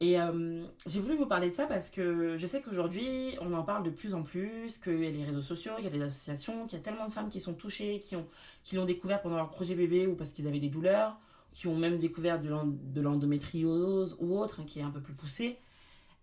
Et 0.00 0.20
euh, 0.20 0.66
j'ai 0.86 1.00
voulu 1.00 1.16
vous 1.16 1.26
parler 1.26 1.48
de 1.48 1.54
ça 1.54 1.66
parce 1.66 1.90
que 1.90 2.36
je 2.36 2.46
sais 2.46 2.60
qu'aujourd'hui, 2.60 3.36
on 3.40 3.54
en 3.54 3.62
parle 3.62 3.82
de 3.82 3.90
plus 3.90 4.12
en 4.12 4.22
plus, 4.22 4.76
qu'il 4.76 5.02
y 5.02 5.06
a 5.06 5.10
les 5.10 5.24
réseaux 5.24 5.40
sociaux, 5.40 5.72
qu'il 5.76 5.84
y 5.84 5.88
a 5.88 5.90
des 5.90 6.02
associations, 6.02 6.66
qu'il 6.66 6.78
y 6.78 6.80
a 6.80 6.84
tellement 6.84 7.08
de 7.08 7.12
femmes 7.12 7.30
qui 7.30 7.40
sont 7.40 7.54
touchées, 7.54 7.98
qui 8.00 8.14
l'ont 8.14 8.26
qui 8.62 8.76
découvert 8.84 9.22
pendant 9.22 9.36
leur 9.36 9.50
projet 9.50 9.74
bébé 9.74 10.06
ou 10.06 10.14
parce 10.14 10.32
qu'ils 10.32 10.46
avaient 10.46 10.60
des 10.60 10.68
douleurs, 10.68 11.18
qui 11.52 11.66
ont 11.66 11.76
même 11.76 11.98
découvert 11.98 12.38
de 12.38 13.00
l'endométriose 13.00 14.16
ou 14.20 14.38
autre, 14.38 14.60
hein, 14.60 14.64
qui 14.66 14.80
est 14.80 14.82
un 14.82 14.90
peu 14.90 15.00
plus 15.00 15.14
poussé. 15.14 15.58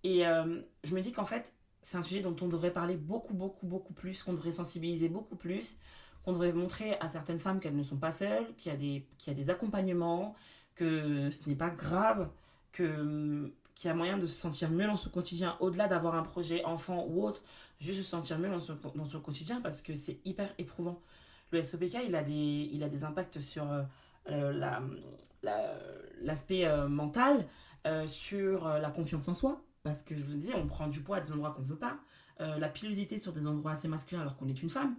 Et 0.04 0.28
euh, 0.28 0.62
je 0.84 0.96
me 0.96 1.02
dis 1.02 1.12
qu'en 1.12 1.26
fait, 1.26 1.54
c'est 1.82 1.98
un 1.98 2.02
sujet 2.02 2.22
dont 2.22 2.36
on 2.42 2.48
devrait 2.48 2.74
parler 2.74 2.98
beaucoup, 2.98 3.34
beaucoup, 3.34 3.66
beaucoup 3.66 3.94
plus, 3.94 4.24
qu'on 4.24 4.34
devrait 4.34 4.52
sensibiliser 4.52 5.10
beaucoup 5.10 5.36
plus, 5.36 5.78
qu'on 6.24 6.34
devrait 6.34 6.54
montrer 6.54 6.96
à 7.00 7.10
certaines 7.10 7.40
femmes 7.40 7.60
qu'elles 7.60 7.76
ne 7.76 7.84
sont 7.84 7.98
pas 7.98 8.12
seules, 8.12 8.54
qu'il 8.58 8.72
y, 8.72 8.76
a 8.76 8.78
des, 8.78 9.06
qu'il 9.18 9.34
y 9.34 9.36
a 9.36 9.44
des 9.44 9.50
accompagnements, 9.50 10.36
que 10.76 11.30
ce 11.32 11.50
n'est 11.50 11.56
pas 11.56 11.70
grave, 11.70 12.30
que 12.72 13.54
qui 13.76 13.90
a 13.90 13.94
moyen 13.94 14.18
de 14.18 14.28
se 14.28 14.40
sentir 14.40 14.70
mieux 14.70 14.86
dans 14.86 14.98
son 14.98 15.10
quotidien, 15.10 15.58
au-delà 15.60 15.88
d'avoir 15.88 16.16
un 16.16 16.22
projet 16.24 16.64
enfant 16.64 17.06
ou 17.10 17.26
autre, 17.26 17.42
juste 17.80 17.98
se 17.98 18.04
sentir 18.04 18.38
mieux 18.40 18.50
dans 18.50 18.60
son, 18.60 18.78
dans 18.96 19.06
son 19.06 19.20
quotidien 19.20 19.62
parce 19.62 19.82
que 19.82 19.96
c'est 19.96 20.20
hyper 20.26 20.54
éprouvant. 20.58 21.02
Le 21.52 21.62
SOPK, 21.62 21.98
il 22.06 22.16
a 22.16 22.24
des, 22.24 22.70
il 22.72 22.84
a 22.84 22.90
des 22.90 23.04
impacts 23.04 23.40
sur 23.40 23.66
euh, 24.30 24.54
l'aspect 26.22 26.62
la, 26.62 26.74
euh, 26.74 26.88
mental, 26.88 27.46
sur 28.06 28.68
la 28.68 28.90
confiance 28.92 29.28
en 29.28 29.34
soi, 29.34 29.62
parce 29.84 30.02
que 30.02 30.16
je 30.16 30.24
vous 30.24 30.36
dis, 30.36 30.52
on 30.56 30.68
prend 30.68 30.88
du 30.88 31.02
poids 31.02 31.18
à 31.18 31.22
des 31.22 31.32
endroits 31.32 31.52
qu'on 31.52 31.62
ne 31.62 31.68
veut 31.68 31.78
pas, 31.78 32.00
la 32.40 32.70
pilosité 32.70 33.18
sur 33.18 33.34
des 33.34 33.46
endroits 33.46 33.74
assez 33.74 33.88
masculins 33.88 34.22
alors 34.22 34.38
qu'on 34.38 34.48
est 34.48 34.62
une 34.62 34.70
femme, 34.70 34.96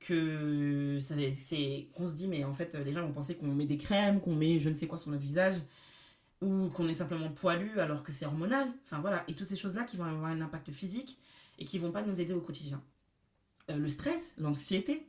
que 0.00 0.98
c'est 1.00 1.88
qu'on 1.94 2.06
se 2.06 2.14
dit, 2.14 2.28
mais 2.28 2.44
en 2.44 2.52
fait, 2.52 2.74
les 2.74 2.92
gens 2.92 3.02
vont 3.02 3.12
penser 3.12 3.36
qu'on 3.36 3.48
met 3.48 3.66
des 3.66 3.76
crèmes, 3.76 4.20
qu'on 4.20 4.34
met 4.34 4.60
je 4.60 4.68
ne 4.68 4.74
sais 4.74 4.86
quoi 4.86 4.98
sur 4.98 5.10
notre 5.10 5.22
visage, 5.22 5.56
ou 6.42 6.68
qu'on 6.70 6.88
est 6.88 6.94
simplement 6.94 7.30
poilu 7.30 7.78
alors 7.80 8.02
que 8.02 8.12
c'est 8.12 8.26
hormonal. 8.26 8.68
Enfin 8.84 9.00
voilà, 9.00 9.24
et 9.28 9.34
toutes 9.34 9.46
ces 9.46 9.56
choses-là 9.56 9.84
qui 9.84 9.96
vont 9.96 10.04
avoir 10.04 10.26
un 10.26 10.40
impact 10.40 10.72
physique 10.72 11.18
et 11.58 11.64
qui 11.64 11.78
vont 11.78 11.92
pas 11.92 12.02
nous 12.02 12.20
aider 12.20 12.32
au 12.32 12.40
quotidien. 12.40 12.82
Euh, 13.70 13.76
le 13.76 13.88
stress, 13.88 14.34
l'anxiété, 14.38 15.06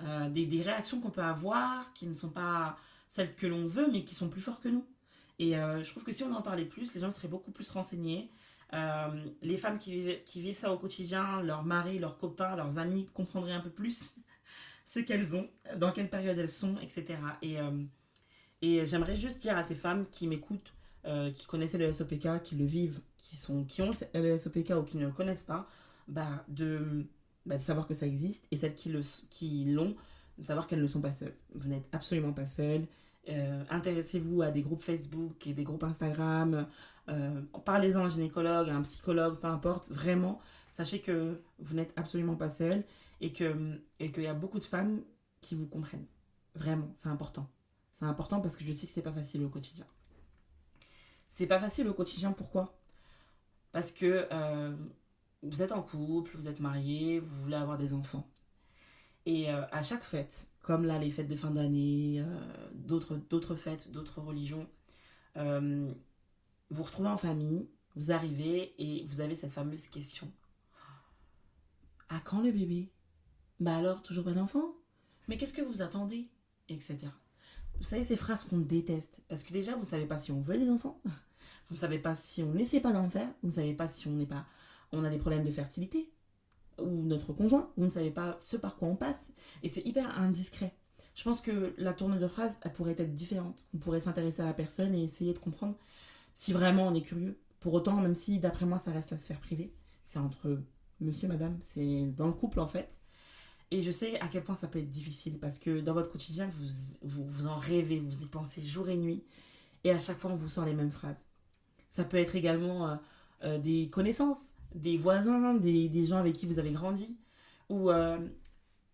euh, 0.00 0.28
des, 0.28 0.46
des, 0.46 0.62
réactions 0.62 1.00
qu'on 1.00 1.10
peut 1.10 1.22
avoir 1.22 1.92
qui 1.92 2.06
ne 2.06 2.14
sont 2.14 2.30
pas 2.30 2.76
celles 3.08 3.34
que 3.36 3.46
l'on 3.46 3.66
veut, 3.66 3.88
mais 3.92 4.04
qui 4.04 4.14
sont 4.14 4.28
plus 4.28 4.40
forts 4.40 4.58
que 4.58 4.68
nous. 4.68 4.84
Et 5.42 5.56
euh, 5.56 5.82
je 5.82 5.90
trouve 5.90 6.04
que 6.04 6.12
si 6.12 6.22
on 6.22 6.32
en 6.32 6.40
parlait 6.40 6.64
plus, 6.64 6.94
les 6.94 7.00
gens 7.00 7.10
seraient 7.10 7.26
beaucoup 7.26 7.50
plus 7.50 7.68
renseignés. 7.68 8.30
Euh, 8.74 9.08
les 9.42 9.56
femmes 9.56 9.76
qui 9.76 10.20
vivent, 10.36 10.56
ça 10.56 10.72
au 10.72 10.78
quotidien, 10.78 11.42
leurs 11.42 11.64
maris, 11.64 11.98
leurs 11.98 12.16
copains, 12.16 12.54
leurs 12.54 12.78
amis 12.78 13.08
comprendraient 13.12 13.52
un 13.52 13.60
peu 13.60 13.68
plus 13.68 14.12
ce 14.84 15.00
qu'elles 15.00 15.34
ont, 15.34 15.50
dans 15.78 15.90
quelle 15.90 16.08
période 16.08 16.38
elles 16.38 16.48
sont, 16.48 16.78
etc. 16.78 17.18
Et, 17.42 17.58
euh, 17.58 17.82
et 18.62 18.86
j'aimerais 18.86 19.16
juste 19.16 19.40
dire 19.40 19.58
à 19.58 19.64
ces 19.64 19.74
femmes 19.74 20.06
qui 20.12 20.28
m'écoutent, 20.28 20.72
qui 21.34 21.46
connaissaient 21.46 21.78
le 21.78 21.92
SOPK, 21.92 22.40
qui 22.44 22.54
le 22.54 22.64
vivent, 22.64 23.00
qui, 23.16 23.34
sont, 23.34 23.64
qui 23.64 23.82
ont 23.82 23.90
le 24.14 24.38
SOPK 24.38 24.70
ou 24.78 24.84
qui 24.84 24.96
ne 24.96 25.06
le 25.06 25.10
connaissent 25.10 25.42
pas, 25.42 25.66
bah, 26.06 26.44
de, 26.46 27.04
bah, 27.44 27.56
de 27.56 27.60
savoir 27.60 27.88
que 27.88 27.94
ça 27.94 28.06
existe. 28.06 28.46
Et 28.52 28.56
celles 28.56 28.76
qui 28.76 29.64
l'ont, 29.64 29.96
de 30.38 30.44
savoir 30.44 30.68
qu'elles 30.68 30.82
ne 30.82 30.86
sont 30.86 31.00
pas 31.00 31.10
seules. 31.10 31.34
Vous 31.56 31.68
n'êtes 31.68 31.88
absolument 31.90 32.32
pas 32.32 32.46
seules. 32.46 32.86
Euh, 33.28 33.64
intéressez-vous 33.70 34.42
à 34.42 34.50
des 34.50 34.62
groupes 34.62 34.80
Facebook 34.80 35.46
et 35.46 35.54
des 35.54 35.64
groupes 35.64 35.84
Instagram. 35.84 36.66
Euh, 37.08 37.42
parlez-en 37.64 38.00
à 38.00 38.04
un 38.04 38.08
gynécologue, 38.08 38.68
à 38.68 38.74
un 38.74 38.82
psychologue, 38.82 39.38
peu 39.38 39.46
importe. 39.46 39.88
Vraiment, 39.90 40.40
sachez 40.70 41.00
que 41.00 41.40
vous 41.58 41.74
n'êtes 41.74 41.92
absolument 41.96 42.36
pas 42.36 42.50
seul 42.50 42.84
et 43.20 43.32
qu'il 43.32 43.82
y 44.00 44.26
a 44.26 44.34
beaucoup 44.34 44.58
de 44.58 44.64
femmes 44.64 45.02
qui 45.40 45.54
vous 45.54 45.66
comprennent. 45.66 46.06
Vraiment, 46.54 46.90
c'est 46.96 47.08
important. 47.08 47.48
C'est 47.92 48.06
important 48.06 48.40
parce 48.40 48.56
que 48.56 48.64
je 48.64 48.72
sais 48.72 48.86
que 48.86 48.92
c'est 48.92 49.02
pas 49.02 49.12
facile 49.12 49.42
au 49.44 49.48
quotidien. 49.48 49.86
C'est 51.28 51.46
pas 51.46 51.60
facile 51.60 51.88
au 51.88 51.94
quotidien, 51.94 52.32
pourquoi? 52.32 52.78
Parce 53.70 53.90
que 53.90 54.28
euh, 54.32 54.76
vous 55.42 55.62
êtes 55.62 55.72
en 55.72 55.82
couple, 55.82 56.36
vous 56.36 56.48
êtes 56.48 56.60
marié, 56.60 57.20
vous 57.20 57.42
voulez 57.42 57.56
avoir 57.56 57.76
des 57.76 57.94
enfants. 57.94 58.28
Et 59.24 59.48
à 59.48 59.82
chaque 59.82 60.02
fête, 60.02 60.48
comme 60.62 60.84
là 60.84 60.98
les 60.98 61.10
fêtes 61.10 61.28
de 61.28 61.36
fin 61.36 61.50
d'année, 61.50 62.20
euh, 62.20 62.70
d'autres, 62.74 63.16
d'autres 63.28 63.56
fêtes, 63.56 63.90
d'autres 63.90 64.20
religions. 64.20 64.68
Euh, 65.36 65.92
vous 66.70 66.82
retrouvez 66.82 67.08
en 67.08 67.16
famille, 67.16 67.68
vous 67.96 68.12
arrivez 68.12 68.74
et 68.78 69.04
vous 69.06 69.20
avez 69.20 69.34
cette 69.34 69.50
fameuse 69.50 69.88
question. 69.88 70.32
À 72.08 72.20
quand 72.20 72.40
le 72.40 72.52
bébé? 72.52 72.90
Bah 73.60 73.76
alors, 73.76 74.02
toujours 74.02 74.24
pas 74.24 74.32
d'enfant? 74.32 74.74
Mais 75.28 75.36
qu'est-ce 75.36 75.52
que 75.52 75.62
vous 75.62 75.82
attendez? 75.82 76.30
Etc. 76.68 76.98
Vous 77.78 77.84
savez, 77.84 78.04
ces 78.04 78.16
phrases 78.16 78.44
qu'on 78.44 78.58
déteste. 78.58 79.20
Parce 79.28 79.42
que 79.42 79.52
déjà, 79.52 79.74
vous 79.74 79.80
ne 79.80 79.86
savez 79.86 80.06
pas 80.06 80.18
si 80.18 80.30
on 80.30 80.40
veut 80.40 80.58
des 80.58 80.70
enfants. 80.70 81.00
Vous 81.68 81.76
ne 81.76 81.80
savez 81.80 81.98
pas 81.98 82.14
si 82.14 82.42
on 82.42 82.52
n'essaie 82.52 82.80
pas 82.80 82.92
d'en 82.92 83.08
faire. 83.08 83.28
Vous 83.42 83.48
ne 83.48 83.52
savez 83.52 83.72
pas 83.72 83.88
si 83.88 84.06
on 84.06 84.12
n'est 84.12 84.26
pas... 84.26 84.46
On 84.92 85.04
a 85.04 85.10
des 85.10 85.18
problèmes 85.18 85.42
de 85.42 85.50
fertilité 85.50 86.12
ou 86.78 87.02
notre 87.04 87.32
conjoint, 87.32 87.70
vous 87.76 87.84
ne 87.84 87.90
savez 87.90 88.10
pas 88.10 88.36
ce 88.38 88.56
par 88.56 88.76
quoi 88.76 88.88
on 88.88 88.96
passe, 88.96 89.30
et 89.62 89.68
c'est 89.68 89.86
hyper 89.86 90.18
indiscret. 90.18 90.74
Je 91.14 91.24
pense 91.24 91.40
que 91.40 91.74
la 91.76 91.92
tournure 91.92 92.20
de 92.20 92.28
phrase, 92.28 92.58
elle 92.62 92.72
pourrait 92.72 92.96
être 92.96 93.12
différente. 93.12 93.66
On 93.74 93.78
pourrait 93.78 94.00
s'intéresser 94.00 94.42
à 94.42 94.46
la 94.46 94.54
personne 94.54 94.94
et 94.94 95.02
essayer 95.02 95.34
de 95.34 95.38
comprendre 95.38 95.76
si 96.34 96.52
vraiment 96.52 96.86
on 96.86 96.94
est 96.94 97.02
curieux. 97.02 97.38
Pour 97.60 97.74
autant, 97.74 97.96
même 97.96 98.14
si 98.14 98.38
d'après 98.38 98.66
moi 98.66 98.78
ça 98.78 98.92
reste 98.92 99.10
la 99.10 99.16
sphère 99.16 99.38
privée, 99.38 99.72
c'est 100.04 100.18
entre 100.18 100.58
monsieur, 101.00 101.28
madame, 101.28 101.58
c'est 101.60 102.06
dans 102.16 102.26
le 102.26 102.32
couple 102.32 102.60
en 102.60 102.66
fait. 102.66 102.98
Et 103.70 103.82
je 103.82 103.90
sais 103.90 104.20
à 104.20 104.28
quel 104.28 104.44
point 104.44 104.54
ça 104.54 104.68
peut 104.68 104.78
être 104.78 104.90
difficile 104.90 105.38
parce 105.38 105.58
que 105.58 105.80
dans 105.80 105.94
votre 105.94 106.10
quotidien, 106.10 106.46
vous, 106.46 106.66
vous, 107.02 107.24
vous 107.24 107.46
en 107.46 107.56
rêvez, 107.56 108.00
vous 108.00 108.22
y 108.22 108.26
pensez 108.26 108.60
jour 108.60 108.88
et 108.88 108.96
nuit. 108.96 109.24
Et 109.84 109.90
à 109.90 109.98
chaque 109.98 110.18
fois, 110.18 110.30
on 110.30 110.34
vous 110.34 110.48
sort 110.48 110.64
les 110.64 110.74
mêmes 110.74 110.90
phrases. 110.90 111.26
Ça 111.88 112.04
peut 112.04 112.18
être 112.18 112.36
également 112.36 112.88
euh, 112.88 112.96
euh, 113.44 113.58
des 113.58 113.88
connaissances 113.90 114.51
des 114.74 114.96
voisins, 114.96 115.54
des, 115.54 115.88
des, 115.88 116.06
gens 116.06 116.16
avec 116.16 116.34
qui 116.34 116.46
vous 116.46 116.58
avez 116.58 116.70
grandi, 116.70 117.16
ou 117.68 117.90
euh, 117.90 118.18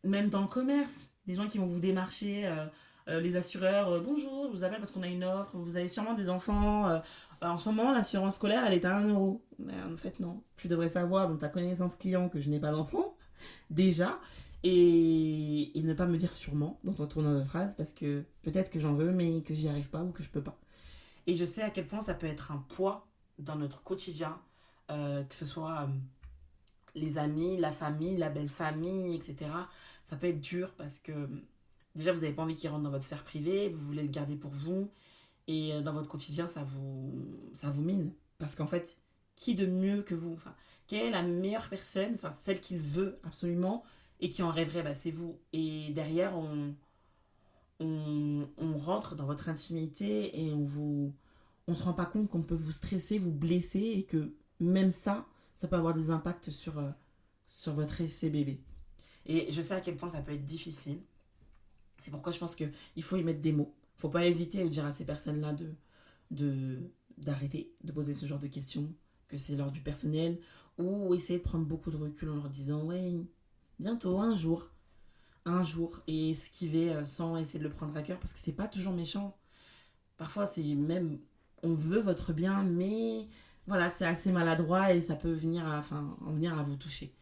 même 0.05 0.29
dans 0.29 0.41
le 0.41 0.47
commerce, 0.47 1.11
des 1.27 1.35
gens 1.35 1.47
qui 1.47 1.59
vont 1.59 1.67
vous 1.67 1.81
démarcher, 1.81 2.47
euh, 2.47 2.67
euh, 3.09 3.21
les 3.21 3.37
assureurs, 3.37 4.03
bonjour, 4.03 4.49
je 4.49 4.57
vous 4.57 4.65
appelle 4.65 4.79
parce 4.79 4.91
qu'on 4.91 5.03
a 5.03 5.09
une 5.09 5.25
offre, 5.25 5.57
vous 5.57 5.77
avez 5.77 5.89
sûrement 5.89 6.15
des 6.15 6.29
enfants, 6.29 7.01
en 7.41 7.59
ce 7.59 7.69
moment 7.69 7.93
l'assurance 7.93 8.37
scolaire 8.37 8.65
elle 8.67 8.75
est 8.75 8.85
à 8.85 8.97
1 8.97 9.09
euro. 9.09 9.43
Mais 9.59 9.75
en 9.91 9.97
fait 9.97 10.21
non, 10.21 10.43
tu 10.57 10.69
devrais 10.69 10.91
savoir 10.91 11.29
dans 11.29 11.37
ta 11.37 11.49
connaissance 11.49 11.95
client 11.95 12.29
que 12.29 12.41
je 12.41 12.51
n'ai 12.51 12.61
pas 12.61 12.71
d'enfant, 12.71 13.17
déjà, 13.71 14.21
et, 14.65 15.79
et, 15.79 15.83
ne 15.83 15.95
pas 15.95 16.07
me 16.07 16.17
dire 16.17 16.33
sûrement 16.33 16.81
dans 16.83 16.93
ton 16.93 17.07
tournoi 17.07 17.35
de 17.35 17.45
phrase 17.45 17.77
parce 17.77 17.93
que 17.93 18.25
peut-être 18.43 18.71
que 18.71 18.81
j'en 18.81 18.93
veux 18.93 19.13
mais 19.13 19.43
que 19.43 19.55
j'y 19.55 19.69
arrive 19.69 19.89
pas 19.89 20.03
ou 20.03 20.11
que 20.11 20.23
je 20.23 20.29
peux 20.29 20.43
pas. 20.43 20.59
Et 21.29 21.35
je 21.35 21.45
sais 21.45 21.63
à 21.63 21.71
quel 21.71 21.87
point 21.87 22.01
ça 22.01 22.15
peut 22.15 22.27
être 22.27 22.51
un 22.51 22.65
poids 22.69 23.07
dans 23.39 23.55
notre 23.55 23.83
quotidien 23.83 24.39
euh, 24.91 25.23
que 25.25 25.35
ce 25.35 25.47
soit 25.47 25.83
euh, 25.83 25.87
les 26.95 27.19
amis, 27.19 27.57
la 27.57 27.73
famille, 27.73 28.17
la 28.17 28.31
belle 28.31 28.49
famille, 28.49 29.15
etc. 29.15 29.51
Ça 30.05 30.17
peut 30.17 30.29
être 30.29 30.41
dur 30.41 30.73
parce 30.77 30.99
que 30.99 31.29
déjà 31.95 32.13
vous 32.13 32.21
n'avez 32.21 32.33
pas 32.33 32.43
envie 32.43 32.55
qu'il 32.55 32.71
rentre 32.71 32.85
dans 32.85 32.91
votre 32.91 33.05
sphère 33.05 33.25
privée, 33.25 33.69
vous 33.69 33.85
voulez 33.87 34.03
le 34.03 34.09
garder 34.09 34.37
pour 34.37 34.51
vous 34.51 34.91
et 35.47 35.75
euh, 35.75 35.83
dans 35.83 35.93
votre 35.93 36.09
quotidien 36.09 36.47
ça 36.47 36.65
vous, 36.65 37.13
ça 37.55 37.71
vous 37.71 37.83
mine. 37.83 38.13
Parce 38.39 38.55
qu'en 38.55 38.67
fait, 38.67 38.99
qui 39.37 39.55
de 39.55 39.67
mieux 39.67 40.03
que 40.03 40.15
vous 40.15 40.35
enfin, 40.35 40.55
Quelle 40.87 41.07
est 41.07 41.11
la 41.11 41.23
meilleure 41.23 41.69
personne, 41.69 42.15
enfin 42.15 42.31
celle 42.31 42.61
qu'il 42.61 42.79
veut 42.79 43.19
absolument 43.25 43.85
et 44.21 44.31
qui 44.31 44.43
en 44.43 44.51
rêverait 44.51 44.83
bah, 44.83 44.95
C'est 44.95 45.11
vous. 45.11 45.39
Et 45.53 45.91
derrière, 45.91 46.37
on, 46.37 46.75
on, 47.81 48.49
on, 48.57 48.79
rentre 48.79 49.15
dans 49.17 49.27
votre 49.27 49.49
intimité 49.49 50.45
et 50.45 50.53
on 50.53 50.65
vous 50.65 51.15
on 51.69 51.75
se 51.75 51.83
rend 51.83 51.93
pas 51.93 52.07
compte 52.07 52.29
qu'on 52.29 52.43
peut 52.43 52.55
vous 52.55 52.73
stresser, 52.73 53.19
vous 53.19 53.31
blesser 53.31 53.81
et 53.81 54.05
que 54.05 54.33
même 54.61 54.91
ça, 54.91 55.27
ça 55.57 55.69
peut 55.69 55.77
avoir 55.77 55.95
des 55.95 56.11
impacts 56.11 56.51
sur, 56.51 56.79
euh, 56.79 56.91
sur 57.47 57.73
votre 57.73 58.01
essai. 58.01 58.31
Et 59.27 59.53
je 59.53 59.61
sais 59.61 59.75
à 59.75 59.81
quel 59.81 59.97
point 59.97 60.11
ça 60.11 60.23
peut 60.23 60.33
être 60.33 60.45
difficile. 60.45 61.01
C'est 62.01 62.11
pourquoi 62.11 62.33
je 62.33 62.39
pense 62.39 62.55
qu'il 62.55 63.03
faut 63.03 63.17
y 63.17 63.25
mettre 63.25 63.41
des 63.41 63.53
mots. 63.53 63.75
Il 63.75 63.97
ne 63.99 64.01
faut 64.01 64.09
pas 64.09 64.27
hésiter 64.27 64.63
à 64.63 64.67
dire 64.67 64.87
à 64.87 64.93
ces 64.93 65.05
personnes-là 65.05 65.53
de, 65.53 65.75
de, 66.31 66.79
d'arrêter 67.19 67.73
de 67.83 67.93
poser 67.93 68.15
ce 68.15 68.27
genre 68.27 68.39
de 68.39 68.47
questions, 68.47 68.93
que 69.27 69.37
c'est 69.37 69.57
l'heure 69.57 69.73
du 69.73 69.81
personnel, 69.81 70.39
ou 70.79 71.15
essayer 71.15 71.39
de 71.39 71.45
prendre 71.45 71.65
beaucoup 71.67 71.91
de 71.91 71.97
recul 71.97 72.31
en 72.31 72.37
leur 72.37 72.49
disant 72.49 72.85
Ouais, 72.85 73.15
bientôt, 73.81 74.21
un 74.21 74.35
jour, 74.37 74.71
un 75.45 75.65
jour, 75.65 76.01
et 76.07 76.31
esquiver 76.31 76.93
euh, 76.93 77.05
sans 77.05 77.37
essayer 77.37 77.59
de 77.59 77.65
le 77.65 77.71
prendre 77.71 77.97
à 77.97 78.03
cœur, 78.03 78.19
parce 78.19 78.33
que 78.33 78.39
c'est 78.39 78.53
pas 78.53 78.69
toujours 78.69 78.93
méchant. 78.93 79.37
Parfois, 80.17 80.47
c'est 80.47 80.63
même, 80.63 81.19
on 81.63 81.75
veut 81.75 82.01
votre 82.01 82.33
bien, 82.33 82.63
mais 82.63 83.27
voilà, 83.69 83.91
c'est 83.91 84.07
assez 84.07 84.33
maladroit 84.33 84.95
et 84.95 85.03
ça 85.03 85.15
peut 85.15 85.33
venir 85.33 85.67
à, 85.67 85.79
enfin, 85.79 86.17
en 86.27 86.33
venir 86.33 86.59
à 86.59 86.63
vous 86.63 86.77
toucher. 86.77 87.13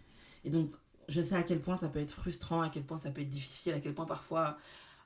Et 0.45 0.51
donc, 0.51 0.75
je 1.09 1.21
sais 1.21 1.35
à 1.35 1.43
quel 1.43 1.61
point 1.61 1.77
ça 1.77 1.89
peut 1.89 1.99
être 1.99 2.11
frustrant, 2.13 2.63
à 2.63 2.71
quel 2.71 2.85
point 2.85 2.99
ça 2.99 3.11
peut 3.11 3.21
être 3.21 3.29
difficile, 3.29 3.73
à 3.73 3.81
quel 3.81 3.95
point 3.95 4.07
parfois 4.07 4.57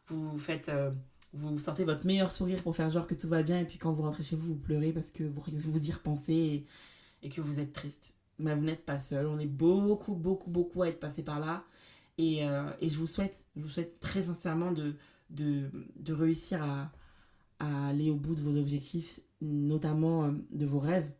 vous 0.08 0.38
faites, 0.38 0.68
euh, 0.68 0.90
vous 1.32 1.58
sortez 1.58 1.84
votre 1.84 2.06
meilleur 2.06 2.30
sourire 2.30 2.62
pour 2.62 2.76
faire 2.76 2.90
genre 2.90 3.06
que 3.06 3.14
tout 3.14 3.28
va 3.28 3.42
bien 3.42 3.58
et 3.60 3.64
puis 3.64 3.78
quand 3.78 3.92
vous 3.92 4.02
rentrez 4.02 4.22
chez 4.22 4.36
vous, 4.36 4.48
vous 4.48 4.56
pleurez 4.56 4.92
parce 4.92 5.10
que 5.10 5.24
vous, 5.24 5.42
vous 5.46 5.88
y 5.88 5.92
repensez 5.92 6.66
et, 7.22 7.28
que 7.30 7.40
vous 7.40 7.58
êtes 7.58 7.72
triste. 7.72 8.12
Mais 8.38 8.54
vous 8.54 8.64
n'êtes 8.64 8.84
pas 8.84 8.98
seul, 8.98 9.26
on 9.26 9.38
est 9.38 9.46
beaucoup, 9.46 10.14
beaucoup, 10.14 10.50
beaucoup 10.50 10.82
à 10.82 10.88
être 10.88 11.00
passé 11.00 11.22
par 11.22 11.40
là. 11.40 11.64
Et, 12.18 12.46
euh, 12.46 12.70
et, 12.80 12.90
je 12.90 12.98
vous 12.98 13.06
souhaite, 13.06 13.44
je 13.56 13.62
vous 13.62 13.68
souhaite 13.68 13.98
très 13.98 14.24
sincèrement 14.24 14.72
de, 14.72 14.96
de, 15.30 15.70
de 15.96 16.12
réussir 16.12 16.62
à, 16.62 16.90
à, 17.60 17.88
aller 17.88 18.10
au 18.10 18.16
bout 18.16 18.34
de 18.34 18.40
vos 18.40 18.58
objectifs, 18.58 19.20
notamment 19.40 20.24
euh, 20.24 20.32
de 20.50 20.66
vos 20.66 20.78
rêves 20.78 21.10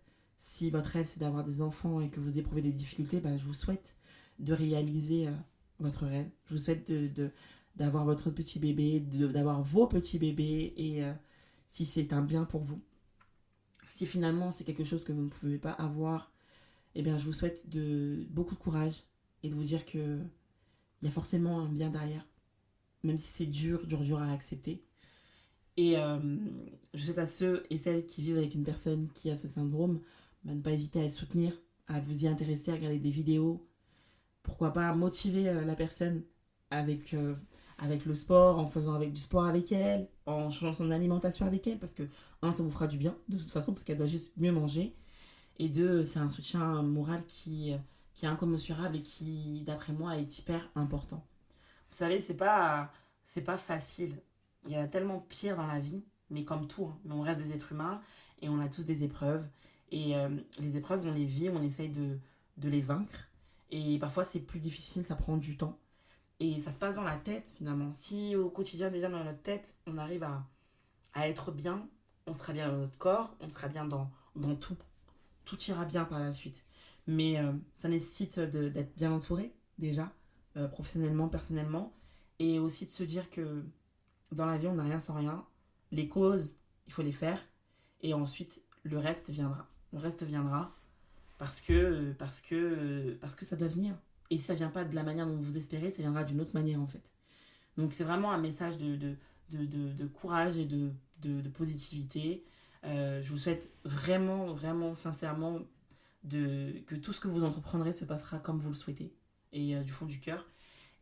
si 0.40 0.70
votre 0.70 0.88
rêve 0.88 1.06
c'est 1.06 1.20
d'avoir 1.20 1.44
des 1.44 1.60
enfants 1.60 2.00
et 2.00 2.08
que 2.08 2.18
vous 2.18 2.38
éprouvez 2.38 2.62
des 2.62 2.72
difficultés, 2.72 3.20
bah, 3.20 3.36
je 3.36 3.44
vous 3.44 3.52
souhaite 3.52 3.94
de 4.38 4.54
réaliser 4.54 5.28
euh, 5.28 5.34
votre 5.80 6.06
rêve. 6.06 6.30
Je 6.46 6.54
vous 6.54 6.58
souhaite 6.58 6.90
de, 6.90 7.30
d'avoir 7.76 8.06
votre 8.06 8.30
petit 8.30 8.58
bébé, 8.58 9.00
d'avoir 9.00 9.62
vos 9.62 9.86
petits 9.86 10.18
bébés 10.18 10.72
et 10.78 11.04
euh, 11.04 11.12
si 11.68 11.84
c'est 11.84 12.14
un 12.14 12.22
bien 12.22 12.46
pour 12.46 12.62
vous. 12.62 12.80
Si 13.86 14.06
finalement 14.06 14.50
c'est 14.50 14.64
quelque 14.64 14.82
chose 14.82 15.04
que 15.04 15.12
vous 15.12 15.20
ne 15.20 15.28
pouvez 15.28 15.58
pas 15.58 15.72
avoir, 15.72 16.32
eh 16.94 17.02
bien 17.02 17.18
je 17.18 17.26
vous 17.26 17.34
souhaite 17.34 17.68
de 17.68 18.26
beaucoup 18.30 18.54
de 18.54 18.60
courage 18.60 19.02
et 19.42 19.50
de 19.50 19.54
vous 19.54 19.64
dire 19.64 19.84
que 19.84 20.20
il 21.02 21.04
y 21.04 21.08
a 21.08 21.12
forcément 21.12 21.60
un 21.60 21.68
bien 21.68 21.90
derrière, 21.90 22.26
même 23.02 23.18
si 23.18 23.28
c'est 23.28 23.46
dur, 23.46 23.86
dur, 23.86 24.00
dur 24.00 24.22
à 24.22 24.32
accepter. 24.32 24.82
Et 25.76 25.98
euh, 25.98 26.18
je 26.94 27.04
souhaite 27.04 27.18
à 27.18 27.26
ceux 27.26 27.62
et 27.68 27.76
celles 27.76 28.06
qui 28.06 28.22
vivent 28.22 28.38
avec 28.38 28.54
une 28.54 28.64
personne 28.64 29.08
qui 29.12 29.28
a 29.30 29.36
ce 29.36 29.46
syndrome 29.46 30.00
bah, 30.44 30.54
ne 30.54 30.60
pas 30.60 30.72
hésiter 30.72 31.00
à 31.00 31.02
les 31.02 31.10
soutenir, 31.10 31.52
à 31.86 32.00
vous 32.00 32.24
y 32.24 32.28
intéresser, 32.28 32.70
à 32.70 32.74
regarder 32.74 32.98
des 32.98 33.10
vidéos. 33.10 33.66
Pourquoi 34.42 34.72
pas 34.72 34.92
motiver 34.94 35.48
euh, 35.48 35.64
la 35.64 35.74
personne 35.74 36.22
avec, 36.70 37.14
euh, 37.14 37.34
avec 37.78 38.06
le 38.06 38.14
sport, 38.14 38.58
en 38.58 38.66
faisant 38.66 38.94
avec 38.94 39.12
du 39.12 39.20
sport 39.20 39.44
avec 39.44 39.72
elle, 39.72 40.08
en 40.26 40.50
changeant 40.50 40.74
son 40.74 40.90
alimentation 40.90 41.46
avec 41.46 41.66
elle, 41.66 41.78
parce 41.78 41.94
que, 41.94 42.04
un, 42.42 42.52
ça 42.52 42.62
vous 42.62 42.70
fera 42.70 42.86
du 42.86 42.96
bien, 42.96 43.16
de 43.28 43.36
toute 43.36 43.50
façon, 43.50 43.72
parce 43.72 43.84
qu'elle 43.84 43.98
doit 43.98 44.06
juste 44.06 44.32
mieux 44.36 44.52
manger. 44.52 44.94
Et 45.58 45.68
deux, 45.68 46.04
c'est 46.04 46.18
un 46.18 46.28
soutien 46.28 46.82
moral 46.82 47.24
qui, 47.26 47.74
qui 48.14 48.24
est 48.24 48.28
incommensurable 48.28 48.96
et 48.96 49.02
qui, 49.02 49.62
d'après 49.66 49.92
moi, 49.92 50.16
est 50.16 50.38
hyper 50.38 50.70
important. 50.74 51.26
Vous 51.90 51.96
savez, 51.98 52.20
c'est 52.20 52.36
pas, 52.36 52.90
c'est 53.24 53.42
pas 53.42 53.58
facile. 53.58 54.14
Il 54.66 54.72
y 54.72 54.76
a 54.76 54.86
tellement 54.86 55.20
pire 55.20 55.56
dans 55.56 55.66
la 55.66 55.80
vie, 55.80 56.02
mais 56.30 56.44
comme 56.44 56.66
tout, 56.66 56.86
hein. 56.86 56.98
on 57.10 57.20
reste 57.20 57.40
des 57.40 57.52
êtres 57.52 57.72
humains 57.72 58.00
et 58.40 58.48
on 58.48 58.60
a 58.60 58.68
tous 58.68 58.84
des 58.84 59.02
épreuves. 59.04 59.46
Et 59.90 60.16
euh, 60.16 60.28
les 60.60 60.76
épreuves, 60.76 61.06
on 61.06 61.12
les 61.12 61.24
vit, 61.24 61.48
on 61.48 61.62
essaye 61.62 61.88
de, 61.88 62.18
de 62.56 62.68
les 62.68 62.80
vaincre. 62.80 63.28
Et 63.70 63.98
parfois, 63.98 64.24
c'est 64.24 64.40
plus 64.40 64.60
difficile, 64.60 65.04
ça 65.04 65.16
prend 65.16 65.36
du 65.36 65.56
temps. 65.56 65.78
Et 66.40 66.58
ça 66.60 66.72
se 66.72 66.78
passe 66.78 66.94
dans 66.94 67.02
la 67.02 67.16
tête, 67.16 67.52
finalement. 67.56 67.92
Si 67.92 68.34
au 68.34 68.50
quotidien, 68.50 68.90
déjà 68.90 69.08
dans 69.08 69.22
notre 69.22 69.42
tête, 69.42 69.74
on 69.86 69.98
arrive 69.98 70.22
à, 70.22 70.46
à 71.12 71.28
être 71.28 71.52
bien, 71.52 71.88
on 72.26 72.32
sera 72.32 72.52
bien 72.52 72.68
dans 72.68 72.78
notre 72.78 72.98
corps, 72.98 73.36
on 73.40 73.48
sera 73.48 73.68
bien 73.68 73.84
dans, 73.84 74.10
dans 74.36 74.54
tout. 74.56 74.76
Tout 75.44 75.60
ira 75.64 75.84
bien 75.84 76.04
par 76.04 76.18
la 76.18 76.32
suite. 76.32 76.64
Mais 77.06 77.38
euh, 77.38 77.52
ça 77.74 77.88
nécessite 77.88 78.38
d'être 78.40 78.94
bien 78.96 79.12
entouré, 79.12 79.52
déjà, 79.78 80.12
euh, 80.56 80.68
professionnellement, 80.68 81.28
personnellement, 81.28 81.92
et 82.38 82.58
aussi 82.58 82.86
de 82.86 82.90
se 82.90 83.02
dire 83.02 83.30
que 83.30 83.64
dans 84.32 84.46
la 84.46 84.58
vie, 84.58 84.68
on 84.68 84.74
n'a 84.74 84.84
rien 84.84 85.00
sans 85.00 85.14
rien. 85.14 85.44
Les 85.90 86.08
causes, 86.08 86.54
il 86.86 86.92
faut 86.92 87.02
les 87.02 87.12
faire, 87.12 87.40
et 88.02 88.14
ensuite, 88.14 88.62
le 88.84 88.98
reste 88.98 89.30
viendra. 89.30 89.66
Le 89.92 89.98
reste 89.98 90.22
viendra 90.22 90.74
parce 91.38 91.60
que, 91.60 92.12
parce 92.18 92.40
que, 92.40 93.16
parce 93.20 93.34
que 93.34 93.44
ça 93.44 93.56
doit 93.56 93.68
venir. 93.68 93.94
Et 94.30 94.38
si 94.38 94.44
ça 94.44 94.54
vient 94.54 94.68
pas 94.68 94.84
de 94.84 94.94
la 94.94 95.02
manière 95.02 95.26
dont 95.26 95.36
vous 95.36 95.58
espérez, 95.58 95.90
ça 95.90 96.02
viendra 96.02 96.24
d'une 96.24 96.40
autre 96.40 96.54
manière, 96.54 96.80
en 96.80 96.86
fait. 96.86 97.12
Donc, 97.76 97.92
c'est 97.92 98.04
vraiment 98.04 98.30
un 98.30 98.38
message 98.38 98.78
de, 98.78 98.96
de, 98.96 99.16
de, 99.50 99.92
de 99.92 100.06
courage 100.06 100.56
et 100.56 100.66
de, 100.66 100.92
positivité. 101.54 102.44
Euh, 102.84 103.20
je 103.22 103.30
vous 103.30 103.38
souhaite 103.38 103.70
vraiment, 103.84 104.52
vraiment, 104.52 104.94
sincèrement 104.94 105.60
de, 106.24 106.80
que 106.86 106.94
tout 106.94 107.12
ce 107.12 107.20
que 107.20 107.28
vous 107.28 107.44
entreprendrez 107.44 107.92
se 107.92 108.04
passera 108.04 108.38
comme 108.38 108.58
vous 108.58 108.70
le 108.70 108.76
souhaitez 108.76 109.12
et 109.52 109.76
euh, 109.76 109.82
du 109.82 109.92
fond 109.92 110.06
du 110.06 110.20
cœur. 110.20 110.46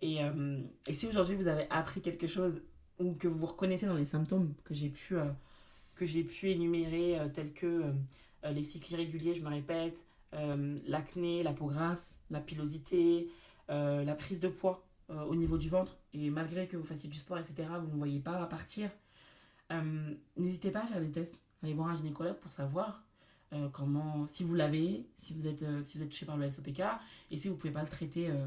Et, 0.01 0.23
euh, 0.23 0.61
et 0.87 0.95
si 0.95 1.07
aujourd'hui 1.09 1.35
vous 1.35 1.49
avez 1.49 1.67
appris 1.71 2.01
quelque 2.01 2.27
chose 2.27 2.63
ou 2.99 3.15
que 3.15 3.29
vous 3.29 3.39
vous 3.39 3.47
reconnaissez 3.47 3.87
dans 3.87 3.95
les 3.95 4.05
symptômes 4.05 4.55
que 4.65 4.75
j'ai 4.75 4.89
pu, 4.89 5.17
euh, 5.17 5.25
que 5.97 6.07
j'ai 6.07 6.25
pu 6.25 6.51
énumérer, 6.51 7.19
tels 7.33 7.53
que 7.53 7.93
les 8.45 8.63
cycles 8.63 8.93
irréguliers, 8.93 9.35
je 9.35 9.43
me 9.43 9.49
répète, 9.49 10.07
l'acné, 10.33 11.43
la 11.43 11.53
peau 11.53 11.67
grasse, 11.67 12.21
la 12.31 12.41
pilosité, 12.41 13.29
la 13.69 14.15
prise 14.15 14.41
de 14.41 14.49
poids 14.49 14.87
au 15.09 15.35
niveau 15.35 15.59
du 15.59 15.69
ventre, 15.69 15.99
et 16.13 16.31
malgré 16.31 16.69
que 16.69 16.77
vous 16.77 16.85
fassiez 16.85 17.09
du 17.09 17.19
sport, 17.19 17.39
etc., 17.39 17.69
vous 17.81 17.91
ne 17.91 17.97
voyez 17.97 18.21
pas 18.21 18.47
partir, 18.47 18.91
n'hésitez 20.37 20.71
pas 20.71 20.85
à 20.85 20.87
faire 20.87 21.01
des 21.01 21.11
tests. 21.11 21.43
Allez 21.63 21.75
voir 21.75 21.89
un 21.89 21.97
gynécologue 21.97 22.37
pour 22.37 22.53
savoir 22.53 23.05
euh, 23.55 23.69
comment, 23.71 24.27
si 24.27 24.45
vous 24.45 24.55
l'avez, 24.55 25.09
si 25.15 25.33
vous 25.33 25.47
êtes 25.47 25.63
euh, 25.63 25.81
si 25.81 25.97
vous 25.97 26.05
êtes 26.05 26.11
touché 26.11 26.27
par 26.27 26.37
le 26.37 26.49
SOPK, 26.49 26.83
et 27.31 27.37
si 27.37 27.49
vous 27.49 27.57
pouvez 27.57 27.73
pas 27.73 27.83
le 27.83 27.89
traiter 27.89 28.31
euh, 28.31 28.47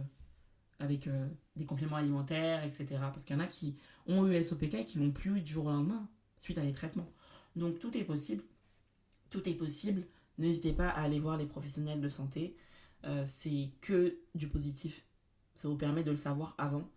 avec 0.79 1.09
des 1.55 1.65
compléments 1.65 1.97
alimentaires, 1.97 2.63
etc. 2.63 2.87
Parce 2.99 3.23
qu'il 3.23 3.35
y 3.35 3.39
en 3.39 3.43
a 3.43 3.47
qui 3.47 3.75
ont 4.07 4.27
eu 4.27 4.43
SOPK 4.43 4.73
et 4.75 4.85
qui 4.85 4.97
l'ont 4.97 5.11
plus 5.11 5.41
du 5.41 5.51
jour 5.51 5.65
au 5.65 5.71
lendemain, 5.71 6.07
suite 6.37 6.57
à 6.57 6.61
des 6.61 6.71
traitements. 6.71 7.09
Donc 7.55 7.79
tout 7.79 7.95
est 7.97 8.03
possible. 8.03 8.43
Tout 9.31 9.49
est 9.49 9.55
possible. 9.55 10.05
N'hésitez 10.37 10.73
pas 10.73 10.89
à 10.89 11.01
aller 11.01 11.19
voir 11.19 11.37
les 11.37 11.47
professionnels 11.47 12.01
de 12.01 12.07
santé. 12.07 12.55
c'est 13.25 13.69
que 13.81 14.17
du 14.35 14.47
positif. 14.47 15.05
Ça 15.55 15.67
vous 15.67 15.77
permet 15.77 16.03
de 16.03 16.11
le 16.11 16.17
savoir 16.17 16.53
avant. 16.59 16.87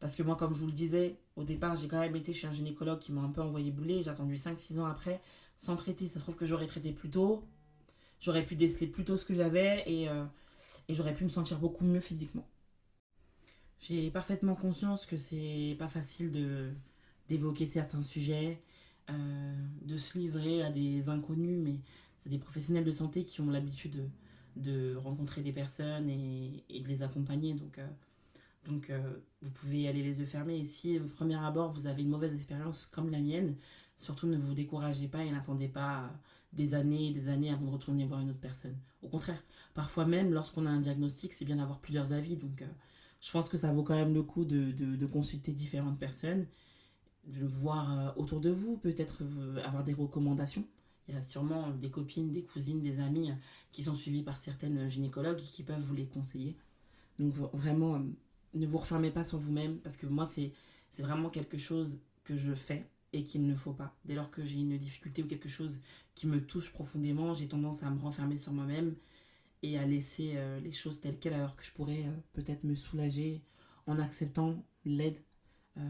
Parce 0.00 0.16
que 0.16 0.22
moi, 0.22 0.36
comme 0.36 0.54
je 0.54 0.60
vous 0.60 0.66
le 0.66 0.72
disais, 0.72 1.18
au 1.36 1.44
départ, 1.44 1.76
j'ai 1.76 1.88
quand 1.88 2.00
même 2.00 2.16
été 2.16 2.32
chez 2.32 2.46
un 2.46 2.54
gynécologue 2.54 2.98
qui 2.98 3.12
m'a 3.12 3.20
un 3.20 3.28
peu 3.28 3.42
envoyé 3.42 3.70
bouler. 3.70 4.02
J'ai 4.02 4.10
attendu 4.10 4.36
5-6 4.36 4.80
ans 4.80 4.86
après 4.86 5.20
sans 5.56 5.76
traiter. 5.76 6.08
Ça 6.08 6.14
se 6.14 6.20
trouve 6.20 6.36
que 6.36 6.46
j'aurais 6.46 6.66
traité 6.66 6.92
plus 6.92 7.10
tôt. 7.10 7.44
J'aurais 8.18 8.44
pu 8.44 8.56
déceler 8.56 8.86
plus 8.86 9.04
tôt 9.04 9.16
ce 9.16 9.24
que 9.26 9.34
j'avais 9.34 9.82
et, 9.86 10.08
euh, 10.08 10.24
et 10.88 10.94
j'aurais 10.94 11.14
pu 11.14 11.24
me 11.24 11.28
sentir 11.28 11.58
beaucoup 11.58 11.84
mieux 11.84 12.00
physiquement. 12.00 12.46
J'ai 13.80 14.10
parfaitement 14.10 14.54
conscience 14.54 15.06
que 15.06 15.16
c'est 15.16 15.76
pas 15.78 15.88
facile 15.88 16.30
d'évoquer 17.28 17.66
certains 17.66 18.02
sujets, 18.02 18.52
euh, 18.52 18.69
de 19.82 19.96
se 19.96 20.18
livrer 20.18 20.62
à 20.62 20.70
des 20.70 21.08
inconnus, 21.08 21.58
mais 21.62 21.80
c'est 22.16 22.30
des 22.30 22.38
professionnels 22.38 22.84
de 22.84 22.90
santé 22.90 23.24
qui 23.24 23.40
ont 23.40 23.50
l'habitude 23.50 24.08
de, 24.56 24.94
rencontrer 24.96 25.42
des 25.42 25.52
personnes 25.52 26.08
et, 26.08 26.64
de 26.68 26.88
les 26.88 27.02
accompagner. 27.02 27.54
Donc, 27.54 27.78
euh, 27.78 27.86
donc 28.66 28.92
vous 29.42 29.50
pouvez 29.50 29.88
aller 29.88 30.02
les 30.02 30.20
yeux 30.20 30.26
fermés. 30.26 30.58
Et 30.58 30.64
si 30.64 30.98
au 30.98 31.06
premier 31.06 31.36
abord 31.36 31.70
vous 31.70 31.86
avez 31.86 32.02
une 32.02 32.10
mauvaise 32.10 32.34
expérience 32.34 32.86
comme 32.86 33.10
la 33.10 33.20
mienne, 33.20 33.56
Surtout 34.00 34.26
ne 34.26 34.38
vous 34.38 34.54
découragez 34.54 35.08
pas 35.08 35.22
et 35.22 35.30
n'attendez 35.30 35.68
pas 35.68 36.10
des 36.54 36.72
années 36.72 37.08
et 37.08 37.10
des 37.10 37.28
années 37.28 37.50
avant 37.50 37.66
de 37.66 37.70
retourner 37.70 38.06
voir 38.06 38.20
une 38.20 38.30
autre 38.30 38.40
personne. 38.40 38.74
Au 39.02 39.08
contraire, 39.08 39.44
parfois 39.74 40.06
même 40.06 40.32
lorsqu'on 40.32 40.64
a 40.64 40.70
un 40.70 40.80
diagnostic, 40.80 41.34
c'est 41.34 41.44
bien 41.44 41.56
d'avoir 41.56 41.80
plusieurs 41.80 42.12
avis. 42.12 42.34
Donc 42.36 42.62
euh, 42.62 42.66
je 43.20 43.30
pense 43.30 43.50
que 43.50 43.58
ça 43.58 43.70
vaut 43.72 43.82
quand 43.82 43.94
même 43.94 44.14
le 44.14 44.22
coup 44.22 44.46
de, 44.46 45.06
consulter 45.06 45.52
différentes 45.52 45.98
personnes, 45.98 46.46
de 47.24 47.44
voir 47.44 47.98
euh, 47.98 48.12
autour 48.16 48.40
de 48.40 48.50
vous, 48.50 48.76
peut-être 48.76 49.22
avoir 49.64 49.84
des 49.84 49.94
recommandations. 49.94 50.64
Il 51.08 51.14
y 51.14 51.18
a 51.18 51.20
sûrement 51.20 51.70
des 51.70 51.90
copines, 51.90 52.30
des 52.30 52.42
cousines, 52.42 52.80
des 52.80 53.00
amis 53.00 53.32
qui 53.72 53.82
sont 53.82 53.94
suivies 53.94 54.22
par 54.22 54.38
certaines 54.38 54.88
gynécologues 54.88 55.40
et 55.40 55.44
qui 55.44 55.62
peuvent 55.62 55.80
vous 55.80 55.94
les 55.94 56.06
conseiller. 56.06 56.56
Donc 57.18 57.32
vraiment, 57.32 57.96
euh, 57.96 58.00
ne 58.54 58.66
vous 58.66 58.78
refermez 58.78 59.10
pas 59.10 59.24
sur 59.24 59.38
vous-même 59.38 59.78
parce 59.78 59.96
que 59.96 60.06
moi, 60.06 60.24
c'est 60.24 60.52
vraiment 60.98 61.30
quelque 61.30 61.58
chose 61.58 62.00
que 62.24 62.36
je 62.36 62.54
fais 62.54 62.86
et 63.12 63.24
qu'il 63.24 63.46
ne 63.46 63.54
faut 63.54 63.72
pas. 63.72 63.96
Dès 64.04 64.14
lors 64.14 64.30
que 64.30 64.44
j'ai 64.44 64.58
une 64.58 64.76
difficulté 64.78 65.22
ou 65.22 65.26
quelque 65.26 65.48
chose 65.48 65.80
qui 66.14 66.26
me 66.26 66.40
touche 66.44 66.72
profondément, 66.72 67.34
j'ai 67.34 67.48
tendance 67.48 67.82
à 67.82 67.90
me 67.90 68.00
renfermer 68.00 68.36
sur 68.36 68.52
moi-même 68.52 68.94
et 69.62 69.78
à 69.78 69.84
laisser 69.84 70.32
euh, 70.36 70.60
les 70.60 70.72
choses 70.72 71.00
telles 71.00 71.18
quelles 71.18 71.34
alors 71.34 71.56
que 71.56 71.64
je 71.64 71.72
pourrais 71.72 72.04
euh, 72.06 72.12
peut-être 72.32 72.64
me 72.64 72.74
soulager 72.74 73.42
en 73.86 73.98
acceptant 73.98 74.64
l'aide 74.84 75.18
euh, 75.76 75.80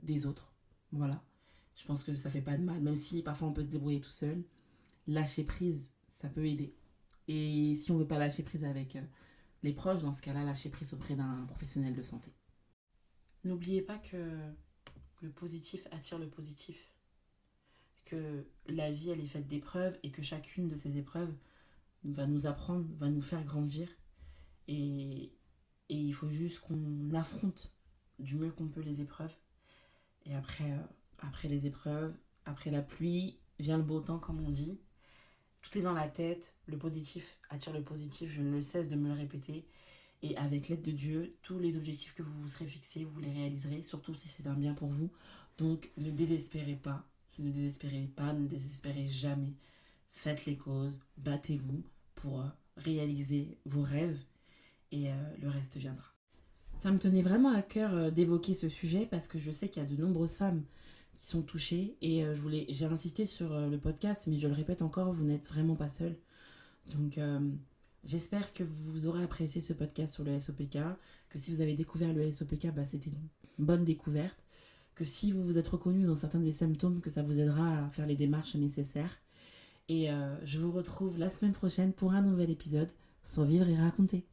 des 0.00 0.26
autres. 0.26 0.52
Voilà. 0.92 1.22
Je 1.76 1.84
pense 1.84 2.02
que 2.02 2.12
ça 2.12 2.30
fait 2.30 2.42
pas 2.42 2.56
de 2.56 2.62
mal, 2.62 2.80
même 2.80 2.96
si 2.96 3.22
parfois 3.22 3.48
on 3.48 3.52
peut 3.52 3.62
se 3.62 3.68
débrouiller 3.68 4.00
tout 4.00 4.10
seul. 4.10 4.44
Lâcher 5.06 5.44
prise, 5.44 5.88
ça 6.08 6.28
peut 6.28 6.46
aider. 6.46 6.74
Et 7.28 7.74
si 7.74 7.90
on 7.90 7.96
veut 7.96 8.06
pas 8.06 8.18
lâcher 8.18 8.42
prise 8.42 8.64
avec 8.64 8.98
les 9.62 9.72
proches, 9.72 10.02
dans 10.02 10.12
ce 10.12 10.20
cas-là, 10.20 10.44
lâcher 10.44 10.68
prise 10.68 10.92
auprès 10.92 11.16
d'un 11.16 11.44
professionnel 11.46 11.94
de 11.94 12.02
santé. 12.02 12.32
N'oubliez 13.44 13.82
pas 13.82 13.98
que 13.98 14.38
le 15.22 15.30
positif 15.30 15.86
attire 15.90 16.18
le 16.18 16.28
positif. 16.28 16.92
Que 18.04 18.46
la 18.66 18.90
vie, 18.90 19.10
elle 19.10 19.20
est 19.20 19.26
faite 19.26 19.46
d'épreuves 19.46 19.98
et 20.02 20.10
que 20.10 20.22
chacune 20.22 20.68
de 20.68 20.76
ces 20.76 20.98
épreuves 20.98 21.34
va 22.04 22.26
nous 22.26 22.46
apprendre, 22.46 22.86
va 22.96 23.08
nous 23.08 23.22
faire 23.22 23.44
grandir. 23.44 23.88
Et 24.68 25.32
il 25.88 26.12
faut 26.12 26.28
juste 26.28 26.60
qu'on 26.60 27.12
affronte 27.14 27.72
du 28.18 28.36
mieux 28.36 28.50
qu'on 28.50 28.68
peut 28.68 28.80
les 28.80 29.00
épreuves. 29.00 29.34
Et 30.30 30.34
après, 30.36 30.70
euh, 30.70 30.76
après 31.18 31.48
les 31.48 31.66
épreuves, 31.66 32.14
après 32.46 32.70
la 32.70 32.82
pluie, 32.82 33.38
vient 33.58 33.76
le 33.76 33.82
beau 33.82 34.00
temps, 34.00 34.18
comme 34.18 34.40
on 34.44 34.50
dit. 34.50 34.78
Tout 35.60 35.76
est 35.76 35.82
dans 35.82 35.92
la 35.92 36.08
tête. 36.08 36.56
Le 36.66 36.78
positif 36.78 37.38
attire 37.50 37.72
le 37.72 37.82
positif. 37.82 38.30
Je 38.30 38.42
ne 38.42 38.62
cesse 38.62 38.88
de 38.88 38.96
me 38.96 39.08
le 39.08 39.14
répéter. 39.14 39.66
Et 40.22 40.36
avec 40.36 40.68
l'aide 40.68 40.82
de 40.82 40.92
Dieu, 40.92 41.36
tous 41.42 41.58
les 41.58 41.76
objectifs 41.76 42.14
que 42.14 42.22
vous 42.22 42.40
vous 42.40 42.48
serez 42.48 42.66
fixés, 42.66 43.04
vous 43.04 43.20
les 43.20 43.32
réaliserez, 43.32 43.82
surtout 43.82 44.14
si 44.14 44.28
c'est 44.28 44.46
un 44.46 44.54
bien 44.54 44.74
pour 44.74 44.88
vous. 44.88 45.10
Donc 45.58 45.90
ne 45.96 46.10
désespérez 46.10 46.76
pas, 46.76 47.06
ne 47.38 47.50
désespérez 47.50 48.06
pas, 48.14 48.32
ne 48.32 48.46
désespérez 48.46 49.08
jamais. 49.08 49.54
Faites 50.12 50.44
les 50.44 50.56
causes, 50.56 51.00
battez-vous 51.16 51.82
pour 52.16 52.42
euh, 52.42 52.48
réaliser 52.76 53.58
vos 53.64 53.82
rêves 53.82 54.22
et 54.92 55.10
euh, 55.10 55.36
le 55.40 55.48
reste 55.48 55.76
viendra. 55.76 56.19
Ça 56.80 56.90
me 56.90 56.98
tenait 56.98 57.22
vraiment 57.22 57.52
à 57.52 57.62
cœur 57.62 57.94
euh, 57.94 58.10
d'évoquer 58.10 58.54
ce 58.54 58.68
sujet 58.68 59.06
parce 59.08 59.28
que 59.28 59.38
je 59.38 59.50
sais 59.50 59.68
qu'il 59.68 59.82
y 59.82 59.86
a 59.86 59.88
de 59.88 60.00
nombreuses 60.00 60.34
femmes 60.34 60.62
qui 61.14 61.26
sont 61.26 61.42
touchées 61.42 61.96
et 62.00 62.22
je 62.22 62.40
voulais 62.40 62.66
j'ai 62.68 62.86
insisté 62.86 63.26
sur 63.26 63.50
le 63.68 63.78
podcast 63.78 64.26
mais 64.28 64.38
je 64.38 64.46
le 64.46 64.54
répète 64.54 64.80
encore 64.80 65.12
vous 65.12 65.24
n'êtes 65.24 65.44
vraiment 65.44 65.74
pas 65.74 65.88
seul 65.88 66.16
donc 66.94 67.18
J'espère 68.04 68.52
que 68.54 68.64
vous 68.64 69.06
aurez 69.06 69.22
apprécié 69.22 69.60
ce 69.60 69.74
podcast 69.74 70.14
sur 70.14 70.24
le 70.24 70.40
SOPK, 70.40 70.78
que 71.28 71.38
si 71.38 71.54
vous 71.54 71.60
avez 71.60 71.74
découvert 71.74 72.12
le 72.14 72.32
SOPK, 72.32 72.72
bah, 72.74 72.86
c'était 72.86 73.10
une 73.10 73.64
bonne 73.64 73.84
découverte, 73.84 74.42
que 74.94 75.04
si 75.04 75.32
vous 75.32 75.44
vous 75.44 75.58
êtes 75.58 75.68
reconnu 75.68 76.06
dans 76.06 76.14
certains 76.14 76.40
des 76.40 76.52
symptômes, 76.52 77.00
que 77.00 77.10
ça 77.10 77.22
vous 77.22 77.38
aidera 77.38 77.84
à 77.84 77.90
faire 77.90 78.06
les 78.06 78.16
démarches 78.16 78.54
nécessaires. 78.54 79.20
Et 79.88 80.10
euh, 80.10 80.34
je 80.46 80.58
vous 80.58 80.72
retrouve 80.72 81.18
la 81.18 81.30
semaine 81.30 81.52
prochaine 81.52 81.92
pour 81.92 82.12
un 82.12 82.22
nouvel 82.22 82.48
épisode 82.48 82.90
sur 83.22 83.44
Vivre 83.44 83.68
et 83.68 83.76
Raconter. 83.76 84.24